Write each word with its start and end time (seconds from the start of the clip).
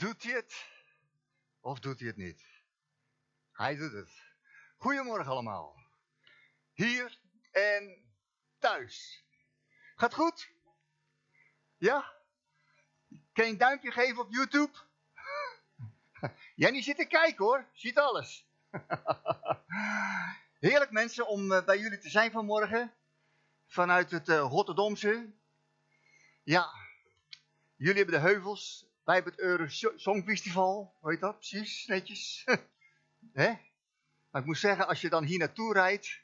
Doet 0.00 0.22
hij 0.22 0.32
het? 0.32 0.66
Of 1.60 1.80
doet 1.80 1.98
hij 1.98 2.08
het 2.08 2.16
niet? 2.16 2.42
Hij 3.52 3.76
doet 3.76 3.92
het. 3.92 4.10
Goedemorgen 4.76 5.32
allemaal. 5.32 5.76
Hier 6.72 7.18
en 7.50 8.12
thuis. 8.58 9.24
Gaat 9.96 10.14
goed? 10.14 10.50
Ja? 11.76 12.12
Kan 13.32 13.44
je 13.44 13.50
een 13.50 13.58
duimpje 13.58 13.90
geven 13.90 14.22
op 14.22 14.30
YouTube? 14.30 14.72
Jenny 16.54 16.82
zit 16.82 16.96
te 16.96 17.06
kijken 17.06 17.44
hoor. 17.44 17.68
Ziet 17.72 17.98
alles. 17.98 18.46
Heerlijk 20.66 20.90
mensen 20.90 21.26
om 21.26 21.52
eh, 21.52 21.64
bij 21.64 21.78
jullie 21.78 21.98
te 21.98 22.10
zijn 22.10 22.30
vanmorgen. 22.30 22.94
Vanuit 23.66 24.10
het 24.10 24.28
uh, 24.28 24.38
Rotterdamse. 24.38 25.32
Ja, 26.42 26.70
jullie 27.76 28.02
hebben 28.02 28.14
de 28.14 28.26
heuvels. 28.26 28.89
Wij 29.10 29.18
hebben 29.18 29.34
het 29.36 29.44
Euro 29.44 29.64
Songfestival. 29.96 30.96
Hoe 31.00 31.10
heet 31.10 31.20
dat? 31.20 31.36
Precies, 31.36 31.86
netjes. 31.86 32.44
Hè? 33.32 33.48
Maar 34.30 34.40
ik 34.40 34.46
moet 34.46 34.58
zeggen, 34.58 34.86
als 34.86 35.00
je 35.00 35.08
dan 35.08 35.24
hier 35.24 35.38
naartoe 35.38 35.72
rijdt. 35.72 36.20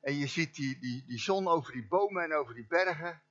En 0.00 0.14
je 0.14 0.26
ziet 0.26 0.54
die, 0.54 0.78
die, 0.78 1.04
die 1.06 1.18
zon 1.18 1.48
over 1.48 1.72
die 1.72 1.86
bomen 1.86 2.22
en 2.22 2.34
over 2.34 2.54
die 2.54 2.66
bergen. 2.66 3.22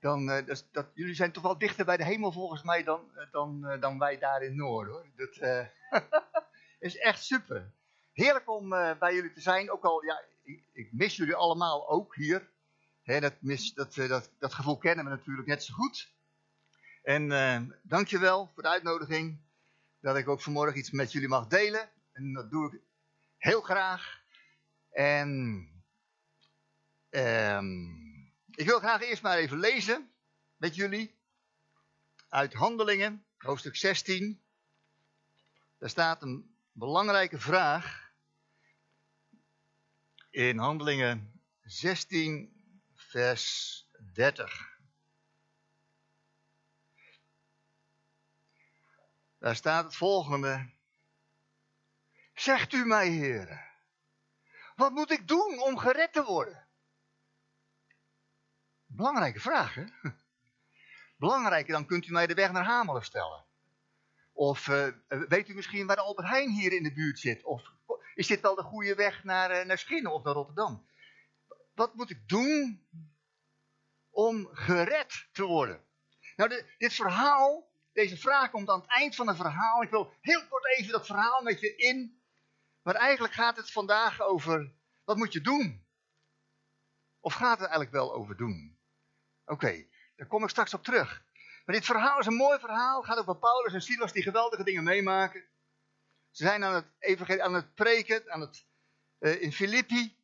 Dan, 0.00 0.30
uh, 0.30 0.46
dat, 0.72 0.90
jullie 0.94 1.14
zijn 1.14 1.32
toch 1.32 1.42
wel 1.42 1.58
dichter 1.58 1.84
bij 1.84 1.96
de 1.96 2.04
hemel 2.04 2.32
volgens 2.32 2.62
mij 2.62 2.82
dan, 2.82 3.10
dan, 3.30 3.60
uh, 3.64 3.80
dan 3.80 3.98
wij 3.98 4.18
daar 4.18 4.42
in 4.42 4.48
het 4.48 4.56
noorden 4.56 4.92
hoor. 4.92 5.06
Dat 5.16 5.38
is 6.88 6.96
echt 6.96 7.24
super. 7.24 7.72
Heerlijk 8.12 8.50
om 8.50 8.68
bij 8.98 9.14
jullie 9.14 9.32
te 9.32 9.40
zijn. 9.40 9.70
Ook 9.70 9.84
al, 9.84 10.04
ja, 10.04 10.22
ik, 10.72 10.92
mis 10.92 11.16
jullie 11.16 11.34
allemaal 11.34 11.88
ook 11.88 12.14
hier. 12.14 12.50
He, 13.02 13.20
dat, 13.20 13.34
mis, 13.40 13.74
dat, 13.74 13.94
dat, 13.94 14.32
dat 14.38 14.54
gevoel 14.54 14.78
kennen 14.78 15.04
we 15.04 15.10
natuurlijk 15.10 15.48
net 15.48 15.64
zo 15.64 15.74
goed. 15.74 16.20
En 17.02 17.30
uh, 17.30 17.60
dankjewel 17.82 18.50
voor 18.54 18.62
de 18.62 18.68
uitnodiging. 18.68 19.40
Dat 20.00 20.16
ik 20.16 20.28
ook 20.28 20.40
vanmorgen 20.40 20.78
iets 20.78 20.90
met 20.90 21.12
jullie 21.12 21.28
mag 21.28 21.46
delen. 21.46 21.90
En 22.12 22.32
dat 22.32 22.50
doe 22.50 22.72
ik 22.72 22.80
heel 23.38 23.60
graag. 23.60 24.22
En 24.90 25.28
um, 27.10 28.32
ik 28.50 28.66
wil 28.66 28.78
graag 28.78 29.02
eerst 29.02 29.22
maar 29.22 29.36
even 29.36 29.58
lezen 29.58 30.10
met 30.56 30.74
jullie. 30.74 31.14
Uit 32.28 32.52
Handelingen, 32.52 33.24
hoofdstuk 33.36 33.76
16. 33.76 34.42
Daar 35.78 35.90
staat 35.90 36.22
een 36.22 36.56
belangrijke 36.72 37.38
vraag. 37.38 38.12
In 40.30 40.58
Handelingen 40.58 41.40
16, 41.62 42.52
vers 42.94 43.86
30. 44.12 44.71
Daar 49.42 49.56
staat 49.56 49.84
het 49.84 49.96
volgende. 49.96 50.70
Zegt 52.34 52.72
u 52.72 52.84
mij, 52.84 53.08
heren, 53.08 53.64
wat 54.76 54.92
moet 54.92 55.10
ik 55.10 55.28
doen 55.28 55.60
om 55.60 55.78
gered 55.78 56.12
te 56.12 56.24
worden? 56.24 56.68
Belangrijke 58.86 59.40
vraag, 59.40 59.74
hè? 59.74 59.84
Belangrijker 61.24 61.72
dan 61.72 61.86
kunt 61.86 62.06
u 62.06 62.12
mij 62.12 62.26
de 62.26 62.34
weg 62.34 62.52
naar 62.52 62.64
Hamelen 62.64 63.04
stellen. 63.04 63.44
Of 64.32 64.66
uh, 64.66 64.88
weet 65.08 65.48
u 65.48 65.54
misschien 65.54 65.86
waar 65.86 65.96
Albert 65.96 66.28
Heijn 66.28 66.50
hier 66.50 66.72
in 66.72 66.82
de 66.82 66.92
buurt 66.92 67.18
zit? 67.18 67.44
Of 67.44 67.72
is 68.14 68.26
dit 68.26 68.40
wel 68.40 68.54
de 68.54 68.62
goede 68.62 68.94
weg 68.94 69.24
naar, 69.24 69.50
uh, 69.50 69.64
naar 69.64 69.78
Schinnen 69.78 70.12
of 70.12 70.22
naar 70.22 70.34
Rotterdam? 70.34 70.86
Wat 71.74 71.94
moet 71.94 72.10
ik 72.10 72.28
doen 72.28 72.86
om 74.10 74.48
gered 74.52 75.28
te 75.32 75.44
worden? 75.44 75.84
Nou, 76.36 76.64
dit 76.78 76.94
verhaal 76.94 77.71
deze 77.92 78.16
vraag 78.16 78.50
komt 78.50 78.68
aan 78.68 78.80
het 78.80 78.90
eind 78.90 79.14
van 79.14 79.28
het 79.28 79.36
verhaal. 79.36 79.82
Ik 79.82 79.90
wil 79.90 80.12
heel 80.20 80.46
kort 80.48 80.66
even 80.66 80.92
dat 80.92 81.06
verhaal 81.06 81.42
met 81.42 81.60
je 81.60 81.76
in. 81.76 82.22
Maar 82.82 82.94
eigenlijk 82.94 83.34
gaat 83.34 83.56
het 83.56 83.72
vandaag 83.72 84.20
over, 84.20 84.72
wat 85.04 85.16
moet 85.16 85.32
je 85.32 85.40
doen? 85.40 85.86
Of 87.20 87.34
gaat 87.34 87.58
het 87.58 87.68
eigenlijk 87.68 87.90
wel 87.90 88.14
over 88.14 88.36
doen? 88.36 88.78
Oké, 89.44 89.86
daar 90.16 90.26
kom 90.26 90.42
ik 90.42 90.48
straks 90.48 90.74
op 90.74 90.84
terug. 90.84 91.24
Maar 91.64 91.74
dit 91.74 91.84
verhaal 91.84 92.18
is 92.18 92.26
een 92.26 92.34
mooi 92.34 92.58
verhaal. 92.58 92.96
Het 92.96 93.06
gaat 93.06 93.18
over 93.18 93.36
Paulus 93.36 93.72
en 93.72 93.82
Silas 93.82 94.12
die 94.12 94.22
geweldige 94.22 94.64
dingen 94.64 94.84
meemaken. 94.84 95.44
Ze 96.30 96.44
zijn 96.44 96.64
aan 96.64 96.74
het, 96.74 96.86
evangelie, 96.98 97.42
aan 97.42 97.54
het 97.54 97.74
preken 97.74 98.32
aan 98.32 98.40
het, 98.40 98.66
uh, 99.18 99.42
in 99.42 99.52
Filippi. 99.52 100.16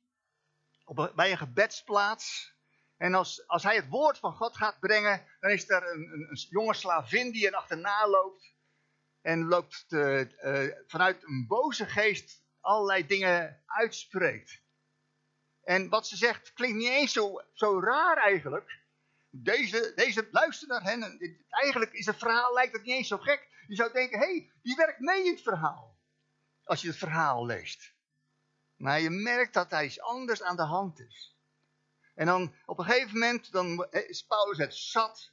Op, 0.85 1.13
bij 1.15 1.31
een 1.31 1.39
gebedsplaats. 1.39 2.55
En 2.99 3.15
als, 3.15 3.47
als 3.47 3.63
hij 3.63 3.77
het 3.77 3.89
woord 3.89 4.19
van 4.19 4.33
God 4.33 4.57
gaat 4.57 4.81
brengen, 4.81 5.27
dan 5.41 5.51
is 5.51 5.71
er 5.71 5.93
een, 5.93 6.13
een, 6.13 6.27
een 6.31 6.47
jonge 6.51 6.75
slavin 6.75 7.31
die 7.31 7.47
er 7.47 7.55
achterna 7.55 8.09
loopt. 8.09 8.57
En 9.21 9.45
loopt 9.45 9.85
te, 9.89 10.29
uh, 10.43 10.85
vanuit 10.87 11.23
een 11.23 11.47
boze 11.47 11.87
geest 11.87 12.43
allerlei 12.61 13.07
dingen 13.07 13.63
uitspreekt. 13.67 14.63
En 15.63 15.89
wat 15.89 16.07
ze 16.07 16.17
zegt 16.17 16.53
klinkt 16.53 16.77
niet 16.77 16.89
eens 16.89 17.13
zo, 17.13 17.43
zo 17.53 17.81
raar 17.81 18.17
eigenlijk. 18.17 18.79
Deze, 19.31 19.93
deze 19.95 20.29
luister 20.31 20.69
naar 20.69 20.83
hen. 20.83 21.03
En 21.03 21.45
eigenlijk 21.49 21.93
is 21.93 22.07
het 22.07 22.19
verhaal, 22.19 22.55
lijkt 22.55 22.73
het 22.73 22.83
niet 22.83 22.95
eens 22.95 23.09
zo 23.09 23.19
gek. 23.19 23.49
Je 23.67 23.75
zou 23.75 23.93
denken, 23.93 24.19
hé, 24.19 24.25
hey, 24.25 24.53
die 24.63 24.77
werkt 24.77 25.01
mee 25.01 25.25
in 25.25 25.33
het 25.33 25.43
verhaal. 25.43 25.97
Als 26.65 26.83
je 26.83 26.89
het 26.89 26.97
verhaal 26.97 27.47
leest. 27.47 27.93
Maar 28.77 29.01
je 29.01 29.11
merkt 29.11 29.55
dat 29.55 29.71
hij 29.71 29.85
iets 29.85 30.01
anders 30.01 30.43
aan 30.43 30.57
de 30.57 30.63
hand 30.63 31.01
is. 31.01 31.38
En 32.19 32.27
dan 32.27 32.55
op 32.65 32.79
een 32.79 32.85
gegeven 32.85 33.13
moment 33.13 33.53
dan 33.53 33.87
is 33.91 34.23
Paulus 34.23 34.59
het 34.59 34.75
zat. 34.75 35.33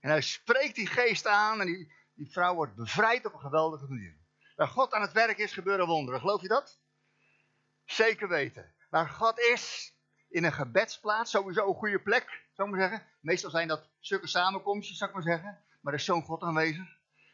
En 0.00 0.10
hij 0.10 0.20
spreekt 0.20 0.74
die 0.74 0.86
geest 0.86 1.26
aan 1.26 1.60
en 1.60 1.66
die, 1.66 1.92
die 2.14 2.30
vrouw 2.30 2.54
wordt 2.54 2.74
bevrijd 2.74 3.26
op 3.26 3.32
een 3.32 3.40
geweldige 3.40 3.86
manier. 3.86 4.16
Waar 4.56 4.68
God 4.68 4.92
aan 4.92 5.02
het 5.02 5.12
werk 5.12 5.38
is, 5.38 5.52
gebeuren 5.52 5.86
wonderen. 5.86 6.20
Geloof 6.20 6.40
je 6.40 6.48
dat? 6.48 6.80
Zeker 7.84 8.28
weten. 8.28 8.74
Waar 8.90 9.08
God 9.08 9.38
is, 9.38 9.94
in 10.28 10.44
een 10.44 10.52
gebedsplaats, 10.52 11.30
sowieso 11.30 11.68
een 11.68 11.74
goede 11.74 12.02
plek, 12.02 12.46
zou 12.52 12.68
ik 12.68 12.74
maar 12.74 12.88
zeggen. 12.88 13.08
Meestal 13.20 13.50
zijn 13.50 13.68
dat 13.68 13.88
stukken 14.00 14.28
samenkomstjes, 14.28 14.98
zou 14.98 15.10
ik 15.10 15.16
maar 15.16 15.26
zeggen. 15.26 15.64
Maar 15.80 15.92
er 15.92 15.98
is 15.98 16.04
zo'n 16.04 16.22
God 16.22 16.42
aanwezig. 16.42 16.86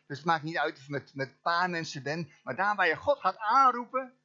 Dus 0.07 0.17
het 0.17 0.27
maakt 0.27 0.43
niet 0.43 0.59
uit 0.59 0.79
of 0.79 0.85
je 0.85 0.93
met, 0.93 1.15
met 1.15 1.29
een 1.29 1.41
paar 1.41 1.71
mensen 1.71 2.03
bent. 2.03 2.33
Maar 2.43 2.57
daar 2.57 2.77
waar 2.77 2.89
je 2.89 2.97
God 2.97 3.21
gaat 3.21 3.39
aanroepen, 3.39 4.19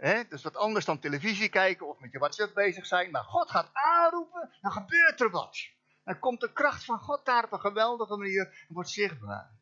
He, 0.00 0.14
dat 0.14 0.32
is 0.32 0.42
wat 0.42 0.56
anders 0.56 0.84
dan 0.84 0.98
televisie 0.98 1.48
kijken 1.48 1.88
of 1.88 1.98
met 1.98 2.12
je 2.12 2.18
WhatsApp 2.18 2.54
bezig 2.54 2.86
zijn. 2.86 3.10
Maar 3.10 3.24
God 3.24 3.50
gaat 3.50 3.70
aanroepen, 3.72 4.50
dan 4.60 4.72
gebeurt 4.72 5.20
er 5.20 5.30
wat. 5.30 5.58
Dan 6.04 6.18
komt 6.18 6.40
de 6.40 6.52
kracht 6.52 6.84
van 6.84 6.98
God 6.98 7.24
daar 7.24 7.44
op 7.44 7.52
een 7.52 7.60
geweldige 7.60 8.16
manier 8.16 8.64
en 8.68 8.74
wordt 8.74 8.90
zichtbaar. 8.90 9.58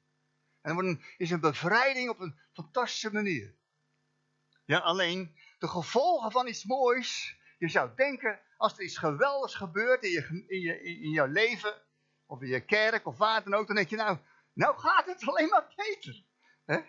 En 0.61 0.77
dan 0.77 1.03
is 1.17 1.31
een 1.31 1.41
bevrijding 1.41 2.11
op 2.11 2.21
een 2.21 2.41
fantastische 2.53 3.13
manier. 3.13 3.55
Ja, 4.65 4.79
alleen 4.79 5.37
de 5.59 5.69
gevolgen 5.69 6.31
van 6.31 6.47
iets 6.47 6.65
moois. 6.65 7.37
Je 7.59 7.69
zou 7.69 7.91
denken, 7.95 8.41
als 8.57 8.73
er 8.73 8.85
iets 8.85 8.99
geweldigs 8.99 9.55
gebeurt 9.55 10.03
in, 10.03 10.11
je, 10.11 10.45
in, 10.47 10.61
je, 10.61 10.83
in 10.83 11.11
jouw 11.11 11.27
leven, 11.27 11.83
of 12.27 12.43
in 12.43 12.49
je 12.49 12.65
kerk, 12.65 13.07
of 13.07 13.19
waar 13.19 13.45
dan 13.45 13.55
ook, 13.55 13.67
dan 13.67 13.77
denk 13.77 13.89
je, 13.89 13.97
nou, 13.97 14.19
nou 14.53 14.79
gaat 14.79 15.07
het 15.07 15.25
alleen 15.29 15.49
maar 15.49 15.73
beter. 15.77 16.25
He? 16.65 16.81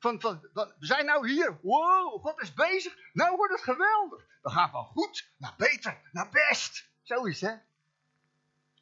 Van, 0.00 0.20
van, 0.20 0.40
we 0.52 0.74
zijn 0.78 1.06
nou 1.06 1.30
hier. 1.30 1.58
Wow, 1.62 2.22
God 2.22 2.40
is 2.42 2.54
bezig. 2.54 2.96
Nou 3.12 3.36
wordt 3.36 3.52
het 3.52 3.62
geweldig. 3.62 4.26
We 4.42 4.50
gaan 4.50 4.70
van 4.70 4.84
goed 4.84 5.30
naar 5.36 5.54
beter, 5.56 6.00
naar 6.12 6.28
best. 6.30 6.88
Zoiets, 7.02 7.40
hè? 7.40 7.54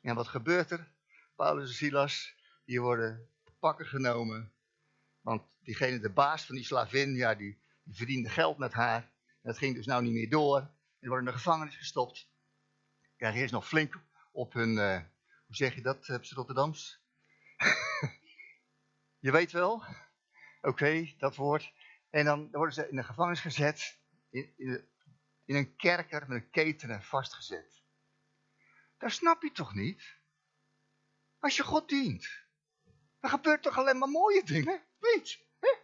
En 0.00 0.14
wat 0.14 0.28
gebeurt 0.28 0.70
er? 0.70 0.88
Paulus 1.36 1.68
en 1.68 1.74
Silas, 1.74 2.34
die 2.64 2.80
worden 2.80 3.28
pakken 3.58 3.86
genomen. 3.86 4.52
Want 5.20 5.42
diegene, 5.62 6.00
de 6.00 6.10
baas 6.10 6.44
van 6.44 6.54
die 6.54 6.64
slavin, 6.64 7.14
ja, 7.14 7.34
die, 7.34 7.58
die 7.82 7.96
verdiende 7.96 8.28
geld 8.28 8.58
met 8.58 8.72
haar. 8.72 9.02
En 9.26 9.40
dat 9.42 9.58
ging 9.58 9.74
dus 9.74 9.86
nou 9.86 10.02
niet 10.02 10.12
meer 10.12 10.30
door. 10.30 10.58
En 10.58 10.74
die 10.98 11.08
worden 11.08 11.26
in 11.26 11.32
de 11.32 11.38
gevangenis 11.38 11.76
gestopt. 11.76 12.28
Krijgen 13.16 13.40
eerst 13.40 13.52
nog 13.52 13.68
flink 13.68 14.00
op 14.32 14.52
hun, 14.52 14.70
uh, 14.70 14.96
hoe 15.46 15.56
zeg 15.56 15.74
je 15.74 15.82
dat, 15.82 16.08
op 16.08 16.24
Rotterdams? 16.24 17.00
je 19.26 19.30
weet 19.30 19.52
wel, 19.52 19.84
Oké, 20.62 21.14
dat 21.18 21.36
woord. 21.36 21.72
En 22.10 22.24
dan 22.24 22.50
worden 22.50 22.74
ze 22.74 22.88
in 22.88 22.96
de 22.96 23.02
gevangenis 23.02 23.40
gezet, 23.40 23.98
in, 24.30 24.54
in, 25.44 25.56
een 25.56 25.76
kerker 25.76 26.28
met 26.28 26.42
een 26.42 26.50
ketenen 26.50 27.02
vastgezet. 27.02 27.82
Dat 28.98 29.12
snap 29.12 29.42
je 29.42 29.52
toch 29.52 29.74
niet? 29.74 30.16
Als 31.38 31.56
je 31.56 31.62
God 31.62 31.88
dient, 31.88 32.28
dan 33.20 33.30
gebeurt 33.30 33.62
toch 33.62 33.78
alleen 33.78 33.98
maar 33.98 34.08
mooie 34.08 34.44
dingen? 34.44 34.82
Niet? 35.00 35.38
Hè? 35.60 35.74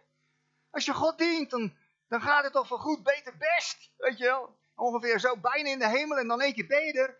Als 0.69 0.85
je 0.85 0.93
God 0.93 1.17
dient, 1.17 1.49
dan, 1.49 1.77
dan 2.07 2.21
gaat 2.21 2.43
het 2.43 2.53
toch 2.53 2.67
van 2.67 2.79
goed, 2.79 3.03
beter, 3.03 3.37
best. 3.37 3.91
Weet 3.97 4.17
je 4.17 4.23
wel? 4.23 4.59
Ongeveer 4.75 5.19
zo 5.19 5.37
bijna 5.37 5.69
in 5.69 5.79
de 5.79 5.89
hemel 5.89 6.17
en 6.17 6.27
dan 6.27 6.41
één 6.41 6.53
keer 6.53 6.67
ben 6.67 6.85
je 6.85 6.93
er. 6.93 7.17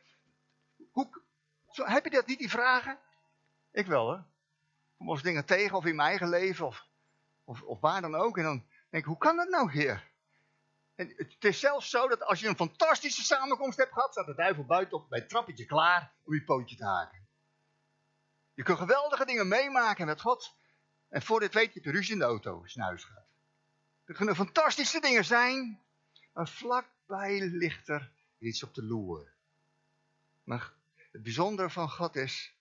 Hoe, 0.92 1.22
zo, 1.69 1.86
heb 1.86 2.04
je 2.04 2.10
dat 2.10 2.25
niet, 2.25 2.40
die 2.40 2.50
vragen? 2.50 3.00
Ik 3.72 3.86
wel, 3.86 4.12
hè? 4.12 4.22
Kom 4.98 5.10
eens 5.10 5.22
dingen 5.22 5.46
tegen, 5.46 5.78
of 5.78 5.86
in 5.86 5.96
mijn 5.96 6.08
eigen 6.08 6.30
leven, 6.30 6.66
of 6.66 6.88
of, 7.46 7.62
of 7.62 7.80
waar 7.80 8.02
dan 8.02 8.16
ook. 8.16 8.38
En 8.38 8.44
dan 8.44 8.66
denk 8.90 9.04
ik, 9.04 9.10
hoe 9.10 9.18
kan 9.18 9.36
dat 9.36 9.50
nou, 9.50 9.72
Heer? 9.72 10.14
En 10.96 11.14
het 11.16 11.44
is 11.44 11.60
zelfs 11.60 11.90
zo 11.90 12.08
dat 12.08 12.24
als 12.24 12.40
je 12.40 12.48
een 12.48 12.56
fantastische 12.56 13.24
samenkomst 13.24 13.78
hebt 13.78 13.94
gehad, 13.94 14.12
staat 14.12 14.26
de 14.26 14.36
duivel 14.36 14.66
buiten 14.66 14.98
op 14.98 15.10
bij 15.10 15.20
het 15.20 15.30
trappetje 15.30 15.66
klaar 15.66 16.14
om 16.24 16.34
je 16.34 16.44
pootje 16.44 16.76
te 16.76 16.86
haken. 16.86 17.28
Je 18.54 18.64
kunt 18.64 18.78
geweldige 18.78 19.26
dingen 19.26 19.48
meemaken 19.48 20.06
met 20.06 20.22
God. 20.22 20.56
En 21.10 21.22
voor 21.22 21.40
dit 21.40 21.54
weet 21.54 21.74
je, 21.74 21.82
de 21.82 21.92
ruzie 21.92 22.14
in 22.14 22.20
de 22.20 22.26
auto 22.26 22.66
huis 22.74 23.04
gaat. 23.04 23.28
Er 24.06 24.14
kunnen 24.14 24.36
fantastische 24.36 25.00
dingen 25.00 25.26
zijn, 25.26 25.82
maar 26.34 26.48
vlakbij 26.48 27.42
ligt 27.42 27.88
er 27.88 28.12
iets 28.38 28.64
op 28.64 28.74
de 28.74 28.84
loer. 28.84 29.34
Maar 30.44 30.74
het 31.12 31.24
bijzondere 31.24 31.70
van 31.70 31.90
God 31.90 32.16
is 32.16 32.56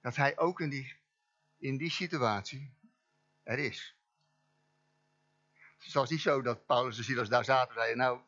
dat 0.00 0.16
hij 0.16 0.38
ook 0.38 0.60
in 0.60 0.68
die, 0.68 0.96
in 1.58 1.76
die 1.76 1.90
situatie 1.90 2.75
er 3.46 3.58
is. 3.58 3.96
Het 5.78 5.92
was 5.92 6.10
niet 6.10 6.20
zo 6.20 6.42
dat 6.42 6.66
Paulus 6.66 6.98
en 6.98 7.04
Silas 7.04 7.28
daar 7.28 7.44
zaten 7.44 7.68
en 7.68 7.74
zeiden, 7.74 7.98
nou, 7.98 8.20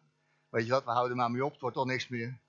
weet 0.48 0.64
je 0.64 0.70
wat, 0.70 0.84
we 0.84 0.90
houden 0.90 1.16
maar 1.16 1.30
mee 1.30 1.44
op, 1.44 1.52
het 1.52 1.60
wordt 1.60 1.76
toch 1.76 1.86
niks 1.86 2.08
meer. 2.08 2.40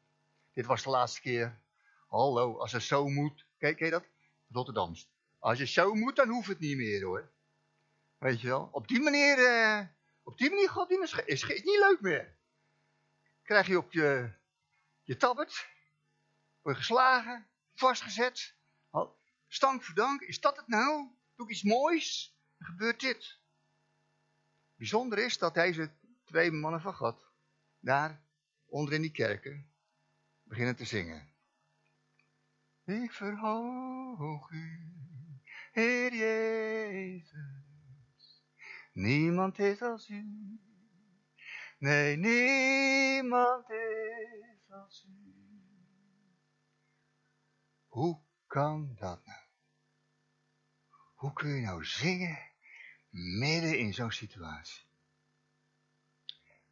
Dit 0.53 0.65
was 0.65 0.83
de 0.83 0.89
laatste 0.89 1.21
keer. 1.21 1.61
Hallo, 2.07 2.57
als 2.57 2.71
het 2.71 2.83
zo 2.83 3.07
moet, 3.07 3.45
kijk, 3.57 3.77
kijk 3.77 3.91
dat? 3.91 4.05
Rotterdams. 4.51 5.11
Als 5.39 5.59
het 5.59 5.69
zo 5.69 5.93
moet, 5.93 6.15
dan 6.15 6.29
hoeft 6.29 6.47
het 6.47 6.59
niet 6.59 6.77
meer 6.77 7.03
hoor. 7.03 7.31
Weet 8.17 8.41
je 8.41 8.47
wel, 8.47 8.69
op 8.71 8.87
die 8.87 8.99
manier, 8.99 9.37
uh, 9.37 9.87
op 10.23 10.37
die 10.37 10.49
manier, 10.49 10.69
God, 10.69 10.91
is, 10.91 11.13
is, 11.13 11.43
is 11.43 11.63
niet 11.63 11.79
leuk 11.79 12.01
meer. 12.01 12.37
Krijg 13.43 13.67
je 13.67 13.77
op 13.77 13.91
je, 13.91 14.33
je 15.03 15.17
tabbert, 15.17 15.67
word 16.61 16.75
je 16.75 16.81
geslagen, 16.81 17.47
vastgezet, 17.73 18.55
stank 19.47 19.83
voor 19.83 19.95
dank, 19.95 20.21
is 20.21 20.39
dat 20.39 20.57
het 20.57 20.67
nou? 20.67 21.07
Doe 21.35 21.45
ik 21.45 21.51
iets 21.51 21.63
moois? 21.63 22.37
Gebeurt 22.59 22.99
dit. 22.99 23.39
Bijzonder 24.75 25.17
is 25.17 25.37
dat 25.37 25.53
deze 25.53 25.91
twee 26.23 26.51
mannen 26.51 26.81
van 26.81 26.93
God 26.93 27.31
daar 27.79 28.21
onder 28.65 28.93
in 28.93 29.01
die 29.01 29.11
kerken 29.11 29.71
beginnen 30.43 30.75
te 30.75 30.85
zingen. 30.85 31.33
Ik 32.83 33.11
verhoog 33.11 34.49
u, 34.49 34.93
Heer 35.71 36.13
Jezus. 36.13 37.29
Niemand 38.93 39.59
is 39.59 39.81
als 39.81 40.09
u. 40.09 40.25
Nee, 41.77 42.17
niemand 42.17 43.69
is 43.69 44.71
als 44.71 45.05
u. 45.07 45.29
Hoe 47.87 48.19
kan 48.47 48.95
dat 48.99 49.25
nou? 49.25 49.38
Hoe 51.19 51.33
kun 51.33 51.49
je 51.49 51.61
nou 51.61 51.85
zingen 51.85 52.39
midden 53.09 53.77
in 53.77 53.93
zo'n 53.93 54.11
situatie? 54.11 54.83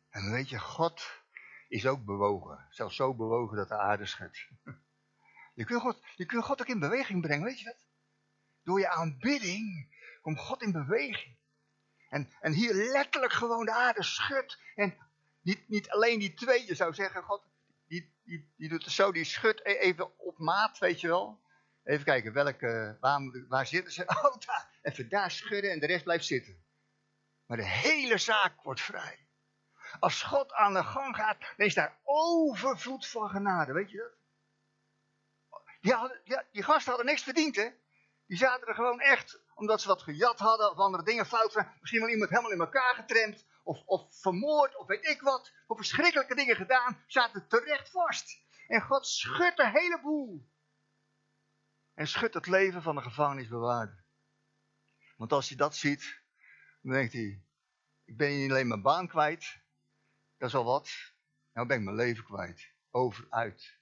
En 0.09 0.31
weet 0.31 0.49
je, 0.49 0.59
God 0.59 1.21
is 1.67 1.85
ook 1.85 2.05
bewogen. 2.05 2.67
Zelfs 2.69 2.95
zo 2.95 3.15
bewogen 3.15 3.57
dat 3.57 3.67
de 3.67 3.77
aarde 3.77 4.05
schudt. 4.05 4.47
Je 5.53 5.65
kunt 5.65 5.81
God, 5.81 6.03
je 6.15 6.25
kunt 6.25 6.43
God 6.43 6.61
ook 6.61 6.67
in 6.67 6.79
beweging 6.79 7.21
brengen, 7.21 7.45
weet 7.45 7.59
je 7.59 7.65
dat? 7.65 7.85
Door 8.63 8.79
je 8.79 8.89
aanbidding 8.89 9.95
komt 10.21 10.39
God 10.39 10.61
in 10.61 10.71
beweging. 10.71 11.35
En, 12.09 12.31
en 12.39 12.53
hier 12.53 12.73
letterlijk 12.73 13.33
gewoon 13.33 13.65
de 13.65 13.73
aarde 13.73 14.03
schudt. 14.03 14.59
En 14.75 14.97
niet, 15.41 15.69
niet 15.69 15.89
alleen 15.89 16.19
die 16.19 16.33
twee, 16.33 16.65
je 16.65 16.75
zou 16.75 16.93
zeggen, 16.93 17.23
God, 17.23 17.43
die, 17.87 18.13
die, 18.23 18.53
die 18.57 18.69
doet 18.69 18.83
het 18.83 18.93
zo, 18.93 19.11
die 19.11 19.23
schudt 19.23 19.65
e-, 19.65 19.77
even 19.77 20.19
op 20.19 20.37
maat, 20.37 20.77
weet 20.77 21.01
je 21.01 21.07
wel. 21.07 21.45
Even 21.87 22.05
kijken, 22.05 22.33
welke, 22.33 22.97
waar, 22.99 23.45
waar 23.47 23.67
zitten 23.67 23.93
ze? 23.93 24.03
Oh, 24.23 24.35
daar, 24.45 24.79
even 24.81 25.09
daar 25.09 25.31
schudden 25.31 25.71
en 25.71 25.79
de 25.79 25.85
rest 25.85 26.03
blijft 26.03 26.25
zitten. 26.25 26.65
Maar 27.45 27.57
de 27.57 27.65
hele 27.67 28.17
zaak 28.17 28.61
wordt 28.61 28.81
vrij. 28.81 29.27
Als 29.99 30.23
God 30.23 30.53
aan 30.53 30.73
de 30.73 30.83
gang 30.83 31.15
gaat, 31.15 31.39
dan 31.39 31.65
is 31.65 31.73
daar 31.73 31.99
overvloed 32.03 33.07
van 33.07 33.29
genade, 33.29 33.73
weet 33.73 33.91
je 33.91 33.97
dat? 33.97 34.15
Die, 35.81 35.93
hadden, 35.93 36.45
die 36.51 36.63
gasten 36.63 36.87
hadden 36.87 37.05
niks 37.05 37.23
verdiend, 37.23 37.55
hè? 37.55 37.69
Die 38.25 38.37
zaten 38.37 38.67
er 38.67 38.75
gewoon 38.75 38.99
echt, 38.99 39.41
omdat 39.55 39.81
ze 39.81 39.87
wat 39.87 40.01
gejat 40.01 40.39
hadden 40.39 40.71
of 40.71 40.77
andere 40.77 41.03
dingen 41.03 41.25
fout 41.25 41.53
waren. 41.53 41.73
Misschien 41.79 42.01
wel 42.01 42.09
iemand 42.09 42.29
helemaal 42.29 42.51
in 42.51 42.59
elkaar 42.59 42.95
getremd, 42.95 43.45
of, 43.63 43.83
of 43.85 44.21
vermoord, 44.21 44.77
of 44.77 44.87
weet 44.87 45.07
ik 45.07 45.21
wat. 45.21 45.51
Of 45.67 45.77
verschrikkelijke 45.77 46.35
dingen 46.35 46.55
gedaan, 46.55 47.03
zaten 47.07 47.47
terecht 47.47 47.89
vast. 47.89 48.45
En 48.67 48.81
God 48.81 49.07
schudt 49.07 49.61
hele 49.61 49.99
boel 50.01 50.55
en 51.97 52.07
schudt 52.07 52.33
het 52.33 52.47
leven 52.47 52.81
van 52.81 52.95
de 52.95 53.01
gevangenisbewaarder. 53.01 54.03
Want 55.15 55.31
als 55.31 55.47
hij 55.47 55.57
dat 55.57 55.75
ziet, 55.75 56.21
dan 56.81 56.93
denkt 56.93 57.13
hij, 57.13 57.43
ik 58.03 58.17
ben 58.17 58.37
niet 58.37 58.49
alleen 58.49 58.67
mijn 58.67 58.81
baan 58.81 59.07
kwijt, 59.07 59.59
dat 60.37 60.49
is 60.49 60.55
al 60.55 60.63
wat, 60.63 61.13
nou 61.53 61.67
ben 61.67 61.77
ik 61.77 61.83
mijn 61.83 61.95
leven 61.95 62.23
kwijt, 62.23 62.71
over, 62.89 63.25
uit. 63.29 63.79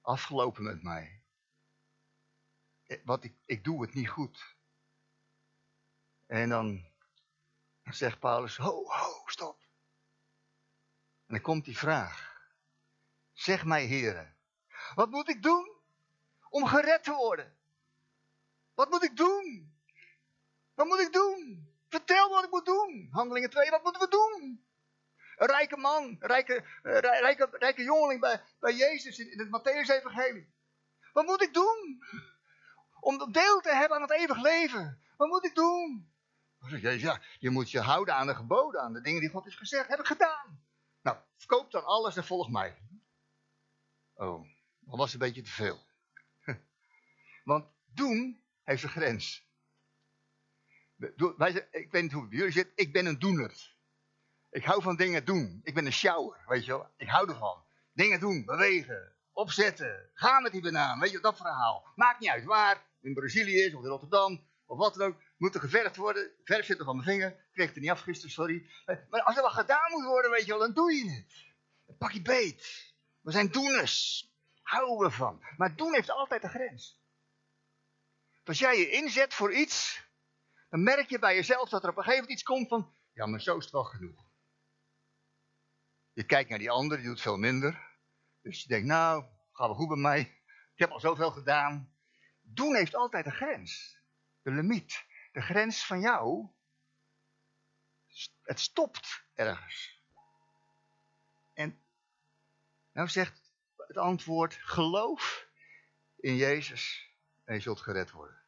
Afgelopen 0.00 0.62
met 0.62 0.82
mij. 0.82 1.22
Eh, 2.84 2.98
wat 3.04 3.24
ik, 3.24 3.34
ik 3.44 3.64
doe 3.64 3.82
het 3.82 3.94
niet 3.94 4.08
goed. 4.08 4.56
En 6.26 6.48
dan 6.48 6.86
zegt 7.82 8.18
Paulus, 8.18 8.56
ho, 8.56 8.84
ho, 8.86 9.22
stop. 9.26 9.60
En 11.26 11.34
dan 11.34 11.40
komt 11.40 11.64
die 11.64 11.78
vraag. 11.78 12.46
Zeg 13.32 13.64
mij, 13.64 13.84
heren, 13.84 14.36
wat 14.94 15.10
moet 15.10 15.28
ik 15.28 15.42
doen 15.42 15.81
om 16.52 16.66
gered 16.66 17.04
te 17.04 17.12
worden. 17.12 17.56
Wat 18.74 18.90
moet 18.90 19.04
ik 19.04 19.16
doen? 19.16 19.74
Wat 20.74 20.86
moet 20.86 21.00
ik 21.00 21.12
doen? 21.12 21.68
Vertel 21.88 22.28
wat 22.28 22.44
ik 22.44 22.50
moet 22.50 22.64
doen. 22.64 23.08
Handelingen 23.10 23.50
2, 23.50 23.70
wat 23.70 23.82
moeten 23.82 24.00
we 24.00 24.08
doen? 24.08 24.66
Een 25.36 25.46
rijke 25.46 25.76
man, 25.76 26.16
rijke, 26.20 26.64
uh, 26.82 26.98
rijke, 26.98 27.48
rijke 27.52 27.82
jongeling 27.82 28.20
bij, 28.20 28.42
bij 28.60 28.74
Jezus 28.74 29.18
in, 29.18 29.38
het 29.38 29.48
Matthäus-evangelie. 29.48 30.52
Wat 31.12 31.26
moet 31.26 31.42
ik 31.42 31.54
doen? 31.54 32.02
Om 33.00 33.32
deel 33.32 33.60
te 33.60 33.74
hebben 33.74 33.96
aan 33.96 34.02
het 34.02 34.12
eeuwig 34.12 34.42
leven. 34.42 35.02
Wat 35.16 35.28
moet 35.28 35.44
ik 35.44 35.54
doen? 35.54 36.12
Jezus, 36.68 37.02
ja, 37.02 37.20
je 37.38 37.50
moet 37.50 37.70
je 37.70 37.80
houden 37.80 38.14
aan 38.14 38.26
de 38.26 38.34
geboden, 38.34 38.80
aan 38.80 38.92
de 38.92 39.00
dingen 39.00 39.20
die 39.20 39.30
God 39.30 39.44
heeft 39.44 39.56
gezegd. 39.56 39.88
Heb 39.88 39.98
ik 39.98 40.06
gedaan. 40.06 40.64
Nou, 41.02 41.16
verkoop 41.36 41.70
dan 41.70 41.84
alles 41.84 42.16
en 42.16 42.24
volg 42.24 42.50
mij. 42.50 42.78
Oh, 44.14 44.46
dat 44.78 44.98
was 44.98 45.12
een 45.12 45.18
beetje 45.18 45.42
te 45.42 45.50
veel. 45.50 45.90
Want 47.44 47.66
doen 47.84 48.42
heeft 48.62 48.82
een 48.82 48.88
grens. 48.88 49.50
Ik 51.70 51.88
weet 51.90 52.02
niet 52.02 52.12
hoe 52.12 52.20
het 52.20 52.30
bij 52.30 52.38
jullie 52.38 52.52
zit. 52.52 52.72
Ik 52.74 52.92
ben 52.92 53.06
een 53.06 53.18
doener. 53.18 53.74
Ik 54.50 54.64
hou 54.64 54.82
van 54.82 54.96
dingen 54.96 55.24
doen. 55.24 55.60
Ik 55.62 55.74
ben 55.74 55.86
een 55.86 55.92
shower, 55.92 56.44
weet 56.46 56.64
je 56.64 56.70
wel. 56.72 56.88
Ik 56.96 57.08
hou 57.08 57.28
ervan. 57.28 57.64
Dingen 57.92 58.20
doen, 58.20 58.44
bewegen, 58.44 59.16
opzetten. 59.32 60.10
Gaan 60.14 60.42
met 60.42 60.52
die 60.52 60.62
banaan, 60.62 61.00
weet 61.00 61.10
je 61.10 61.20
dat 61.20 61.36
verhaal. 61.36 61.86
Maakt 61.94 62.20
niet 62.20 62.30
uit 62.30 62.44
waar. 62.44 62.90
In 63.00 63.14
Brazilië 63.14 63.62
is 63.62 63.74
of 63.74 63.82
in 63.82 63.88
Rotterdam 63.88 64.46
of 64.66 64.78
wat 64.78 64.94
dan 64.94 65.08
ook. 65.08 65.20
Moet 65.36 65.54
er 65.54 65.60
geverfd 65.60 65.96
worden. 65.96 66.30
Verf 66.44 66.64
zit 66.64 66.78
er 66.78 66.84
van 66.84 66.96
mijn 66.96 67.08
vinger. 67.08 67.28
Ik 67.28 67.52
kreeg 67.52 67.66
het 67.66 67.74
er 67.74 67.82
niet 67.82 67.90
afgisteren, 67.90 68.30
sorry. 68.30 68.70
Maar 69.10 69.22
als 69.22 69.36
er 69.36 69.42
wat 69.42 69.52
gedaan 69.52 69.90
moet 69.90 70.04
worden, 70.04 70.30
weet 70.30 70.44
je 70.44 70.50
wel, 70.50 70.58
dan 70.60 70.72
doe 70.72 70.92
je 70.92 71.10
het. 71.10 71.50
Pak 71.98 72.10
je 72.10 72.22
beet. 72.22 72.94
We 73.20 73.30
zijn 73.30 73.50
doeners. 73.50 74.26
Houden 74.62 75.06
we 75.06 75.10
van. 75.10 75.42
Maar 75.56 75.76
doen 75.76 75.94
heeft 75.94 76.10
altijd 76.10 76.42
een 76.42 76.50
grens. 76.50 77.01
Als 78.44 78.58
jij 78.58 78.78
je 78.78 78.90
inzet 78.90 79.34
voor 79.34 79.52
iets, 79.54 80.06
dan 80.68 80.82
merk 80.82 81.08
je 81.08 81.18
bij 81.18 81.34
jezelf 81.34 81.68
dat 81.68 81.82
er 81.82 81.90
op 81.90 81.96
een 81.96 82.02
gegeven 82.02 82.22
moment 82.22 82.40
iets 82.40 82.48
komt 82.48 82.68
van, 82.68 82.94
ja, 83.12 83.26
maar 83.26 83.40
zo 83.40 83.56
is 83.56 83.64
het 83.64 83.72
wel 83.72 83.84
genoeg. 83.84 84.30
Je 86.12 86.24
kijkt 86.24 86.50
naar 86.50 86.58
die 86.58 86.70
ander, 86.70 86.96
die 86.96 87.06
doet 87.06 87.20
veel 87.20 87.36
minder. 87.36 87.90
Dus 88.42 88.62
je 88.62 88.68
denkt, 88.68 88.86
nou, 88.86 89.24
gaat 89.52 89.66
wel 89.66 89.74
goed 89.74 89.88
bij 89.88 89.96
mij. 89.96 90.20
Ik 90.72 90.78
heb 90.78 90.90
al 90.90 91.00
zoveel 91.00 91.30
gedaan. 91.30 91.96
Doen 92.40 92.74
heeft 92.74 92.94
altijd 92.94 93.26
een 93.26 93.32
grens. 93.32 93.98
De 94.42 94.50
limiet. 94.50 95.04
De 95.32 95.40
grens 95.40 95.86
van 95.86 96.00
jou. 96.00 96.48
Het 98.42 98.60
stopt 98.60 99.24
ergens. 99.34 100.02
En 101.52 101.82
nou 102.92 103.08
zegt 103.08 103.52
het 103.76 103.96
antwoord, 103.96 104.54
geloof 104.54 105.48
in 106.16 106.36
Jezus 106.36 107.11
en 107.44 107.54
je 107.54 107.60
zult 107.60 107.80
gered 107.80 108.10
worden. 108.10 108.40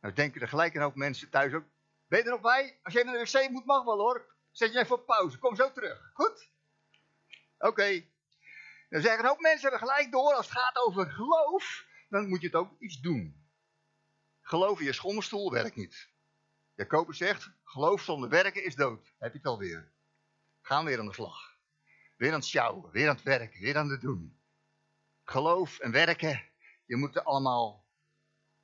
Nou 0.00 0.14
denken 0.14 0.40
er 0.40 0.48
gelijk 0.48 0.74
een 0.74 0.82
hoop 0.82 0.94
mensen 0.94 1.30
thuis 1.30 1.52
ook. 1.52 1.64
Ben 2.06 2.18
je 2.18 2.24
er 2.24 2.30
nog 2.30 2.40
bij? 2.40 2.80
Als 2.82 2.94
jij 2.94 3.02
naar 3.02 3.24
de 3.24 3.30
wc 3.30 3.50
moet, 3.50 3.64
mag 3.64 3.84
wel 3.84 3.98
hoor. 3.98 4.34
Zet 4.50 4.72
je 4.72 4.78
even 4.78 4.94
op 4.94 5.06
pauze, 5.06 5.38
kom 5.38 5.56
zo 5.56 5.72
terug. 5.72 6.10
Goed? 6.12 6.50
Oké. 7.58 8.04
Dan 8.88 9.00
zeggen 9.00 9.18
een 9.18 9.30
hoop 9.30 9.40
mensen 9.40 9.70
hebben 9.70 9.88
gelijk 9.88 10.12
door, 10.12 10.34
als 10.34 10.48
het 10.48 10.58
gaat 10.58 10.76
over 10.76 11.10
geloof, 11.10 11.86
dan 12.08 12.28
moet 12.28 12.40
je 12.40 12.46
het 12.46 12.56
ook 12.56 12.80
iets 12.80 13.00
doen. 13.00 13.48
Geloof 14.40 14.78
in 14.78 14.84
je 14.84 14.92
schommelstoel 14.92 15.52
werkt 15.52 15.76
niet. 15.76 16.08
Jacobus 16.74 17.16
zegt, 17.16 17.50
geloof 17.64 18.02
zonder 18.02 18.28
werken 18.28 18.64
is 18.64 18.74
dood. 18.74 19.14
Heb 19.18 19.32
je 19.32 19.38
het 19.38 19.46
alweer. 19.46 19.92
Gaan 20.60 20.84
weer 20.84 20.98
aan 20.98 21.06
de 21.06 21.14
slag. 21.14 21.56
Weer 22.16 22.32
aan 22.32 22.38
het 22.38 22.48
sjouwen, 22.48 22.90
weer 22.90 23.08
aan 23.08 23.14
het 23.14 23.24
werken, 23.24 23.60
weer 23.60 23.76
aan 23.76 23.90
het 23.90 24.00
doen. 24.00 24.40
Geloof 25.24 25.78
en 25.78 25.90
werken 25.90 26.48
je 26.86 26.96
moet 26.96 27.14
het 27.14 27.24
allemaal 27.24 27.86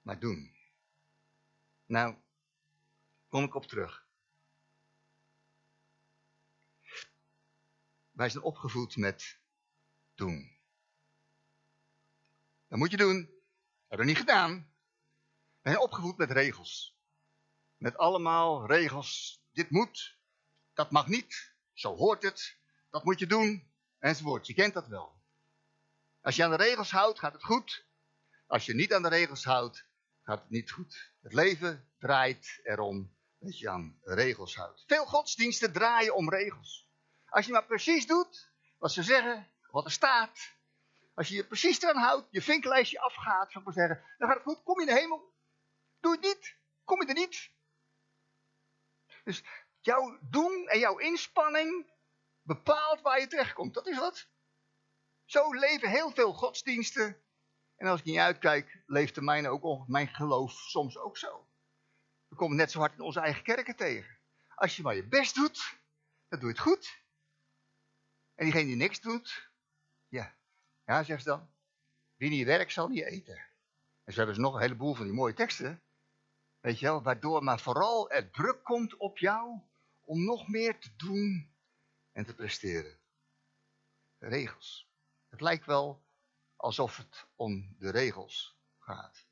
maar 0.01 0.19
doen. 0.19 0.57
Nou, 1.85 2.17
kom 3.29 3.45
ik 3.45 3.55
op 3.55 3.67
terug. 3.67 4.07
Wij 8.11 8.29
zijn 8.29 8.45
opgevoed 8.45 8.97
met 8.97 9.39
doen. 10.15 10.59
Dat 12.69 12.79
moet 12.79 12.91
je 12.91 12.97
doen. 12.97 13.17
Hebben 13.87 14.07
we 14.07 14.13
niet 14.13 14.21
gedaan. 14.21 14.73
We 15.61 15.71
zijn 15.71 15.83
opgevoed 15.83 16.17
met 16.17 16.31
regels. 16.31 16.99
Met 17.77 17.97
allemaal 17.97 18.67
regels. 18.67 19.41
Dit 19.53 19.71
moet, 19.71 20.19
dat 20.73 20.91
mag 20.91 21.07
niet, 21.07 21.55
zo 21.73 21.97
hoort 21.97 22.23
het, 22.23 22.59
dat 22.91 23.05
moet 23.05 23.19
je 23.19 23.27
doen, 23.27 23.73
enzovoort. 23.99 24.47
Je 24.47 24.55
kent 24.55 24.75
dat 24.75 24.87
wel. 24.87 25.21
Als 26.21 26.37
je 26.37 26.45
aan 26.45 26.51
de 26.51 26.57
regels 26.57 26.91
houdt, 26.91 27.19
gaat 27.19 27.33
het 27.33 27.45
goed. 27.45 27.87
Als 28.53 28.67
je 28.67 28.75
niet 28.75 28.93
aan 28.93 29.03
de 29.03 29.09
regels 29.09 29.45
houdt, 29.45 29.87
gaat 30.23 30.41
het 30.41 30.51
niet 30.51 30.71
goed. 30.71 31.13
Het 31.23 31.33
leven 31.33 31.93
draait 31.99 32.61
erom 32.63 33.17
dat 33.39 33.59
je 33.59 33.69
aan 33.69 33.99
regels 34.03 34.57
houdt. 34.57 34.85
Veel 34.87 35.07
godsdiensten 35.07 35.73
draaien 35.73 36.15
om 36.15 36.31
regels. 36.31 36.91
Als 37.29 37.47
je 37.47 37.53
maar 37.53 37.67
precies 37.67 38.07
doet 38.07 38.51
wat 38.79 38.93
ze 38.93 39.03
zeggen, 39.03 39.51
wat 39.71 39.85
er 39.85 39.91
staat. 39.91 40.57
Als 41.15 41.29
je 41.29 41.35
je 41.35 41.47
precies 41.47 41.83
eraan 41.83 42.03
houdt, 42.03 42.29
je 42.31 42.43
vinklijstje 42.43 43.01
afgaat, 43.01 43.53
zou 43.53 43.65
maar 43.65 43.73
zeggen, 43.73 44.05
dan 44.19 44.29
gaat 44.29 44.37
het 44.37 44.47
goed. 44.47 44.63
Kom 44.63 44.81
je 44.81 44.87
in 44.87 44.95
de 44.95 45.01
hemel. 45.01 45.35
Doe 46.01 46.13
het 46.13 46.21
niet, 46.21 46.57
kom 46.85 47.03
je 47.03 47.09
er 47.09 47.15
niet. 47.15 47.51
Dus 49.25 49.43
jouw 49.81 50.19
doen 50.21 50.69
en 50.69 50.79
jouw 50.79 50.99
inspanning 50.99 51.93
bepaalt 52.43 53.01
waar 53.01 53.21
je 53.21 53.27
terechtkomt. 53.27 53.75
Dat 53.75 53.87
is 53.87 53.99
wat. 53.99 54.29
Zo 55.25 55.53
leven 55.53 55.91
heel 55.91 56.11
veel 56.11 56.33
godsdiensten. 56.33 57.22
En 57.83 57.89
als 57.89 58.01
ik 58.01 58.07
niet 58.07 58.19
uitkijk, 58.19 58.83
leeft 58.87 59.15
de 59.15 59.23
mijne 59.23 59.49
ook, 59.49 59.89
mijn 59.89 60.09
geloof 60.09 60.53
soms 60.53 60.99
ook 60.99 61.19
zo. 61.19 61.49
We 62.29 62.37
komen 62.37 62.57
net 62.57 62.71
zo 62.71 62.79
hard 62.79 62.93
in 62.93 63.01
onze 63.01 63.21
eigen 63.21 63.43
kerken 63.43 63.77
tegen. 63.77 64.19
Als 64.55 64.77
je 64.77 64.83
maar 64.83 64.95
je 64.95 65.09
best 65.09 65.35
doet, 65.35 65.79
dan 66.29 66.39
doe 66.39 66.49
je 66.49 66.55
het 66.55 66.65
goed. 66.65 67.03
En 68.35 68.45
diegene 68.45 68.65
die 68.65 68.77
niks 68.77 69.01
doet, 69.01 69.51
ja, 70.09 70.37
ja, 70.85 71.03
zegt 71.03 71.23
ze 71.23 71.29
dan, 71.29 71.51
wie 72.17 72.31
niet 72.31 72.47
werkt 72.47 72.73
zal 72.73 72.89
niet 72.89 73.05
eten. 73.05 73.47
En 74.05 74.13
zo 74.13 74.17
hebben 74.17 74.35
ze 74.35 74.41
nog 74.41 74.55
een 74.55 74.61
heleboel 74.61 74.95
van 74.95 75.05
die 75.05 75.15
mooie 75.15 75.35
teksten. 75.35 75.83
Weet 76.61 76.79
je 76.79 76.87
wel, 76.87 77.03
waardoor 77.03 77.45
maar 77.45 77.61
vooral 77.61 78.11
er 78.11 78.31
druk 78.31 78.65
komt 78.65 78.97
op 78.97 79.19
jou 79.19 79.61
om 80.01 80.25
nog 80.25 80.49
meer 80.49 80.79
te 80.79 80.97
doen 80.97 81.55
en 82.13 82.25
te 82.25 82.35
presteren. 82.35 82.99
Regels. 84.19 84.91
Het 85.29 85.41
lijkt 85.41 85.67
wel 85.67 86.11
alsof 86.63 86.97
het 86.97 87.27
om 87.37 87.77
de 87.79 87.91
regels 87.91 88.57
gaat. 88.79 89.27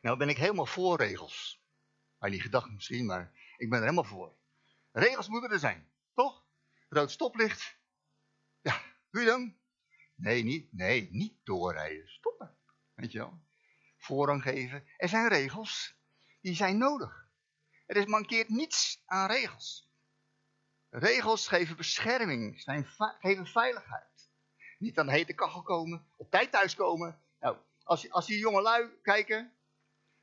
Nou 0.00 0.16
ben 0.16 0.28
ik 0.28 0.36
helemaal 0.36 0.66
voor 0.66 0.96
regels. 0.96 1.62
Maar 2.18 2.30
niet 2.30 2.42
gedacht 2.42 2.70
misschien, 2.70 3.06
maar 3.06 3.32
ik 3.56 3.68
ben 3.70 3.78
er 3.78 3.84
helemaal 3.84 4.04
voor. 4.04 4.36
Regels 4.92 5.28
moeten 5.28 5.50
er 5.50 5.58
zijn, 5.58 5.92
toch? 6.14 6.44
Rood 6.88 7.10
stoplicht. 7.10 7.78
Ja, 8.60 8.82
je 9.10 9.24
dan? 9.24 9.56
Nee, 10.14 10.44
niet, 10.44 10.72
nee, 10.72 11.08
niet 11.10 11.34
doorrijden. 11.44 12.08
Stoppen. 12.08 12.56
Weet 12.94 13.12
je 13.12 13.18
wel? 13.18 13.40
Voorrang 13.96 14.42
geven. 14.42 14.84
Er 14.96 15.08
zijn 15.08 15.28
regels. 15.28 15.94
Die 16.40 16.54
zijn 16.54 16.78
nodig. 16.78 17.28
Er 17.86 17.96
is 17.96 18.06
mankeert 18.06 18.48
niets 18.48 19.02
aan 19.04 19.30
regels. 19.30 19.90
Regels 20.88 21.48
geven 21.48 21.76
bescherming, 21.76 22.62
geven 23.20 23.46
veiligheid. 23.46 24.11
Niet 24.82 24.98
aan 24.98 25.06
de 25.06 25.12
hete 25.12 25.32
kachel 25.32 25.62
komen, 25.62 26.06
op 26.16 26.30
tijd 26.30 26.50
thuiskomen. 26.50 27.20
Nou, 27.40 27.56
als, 27.84 28.10
als 28.10 28.26
die 28.26 28.38
jonge 28.38 28.62
lui 28.62 28.88
kijken, 29.02 29.52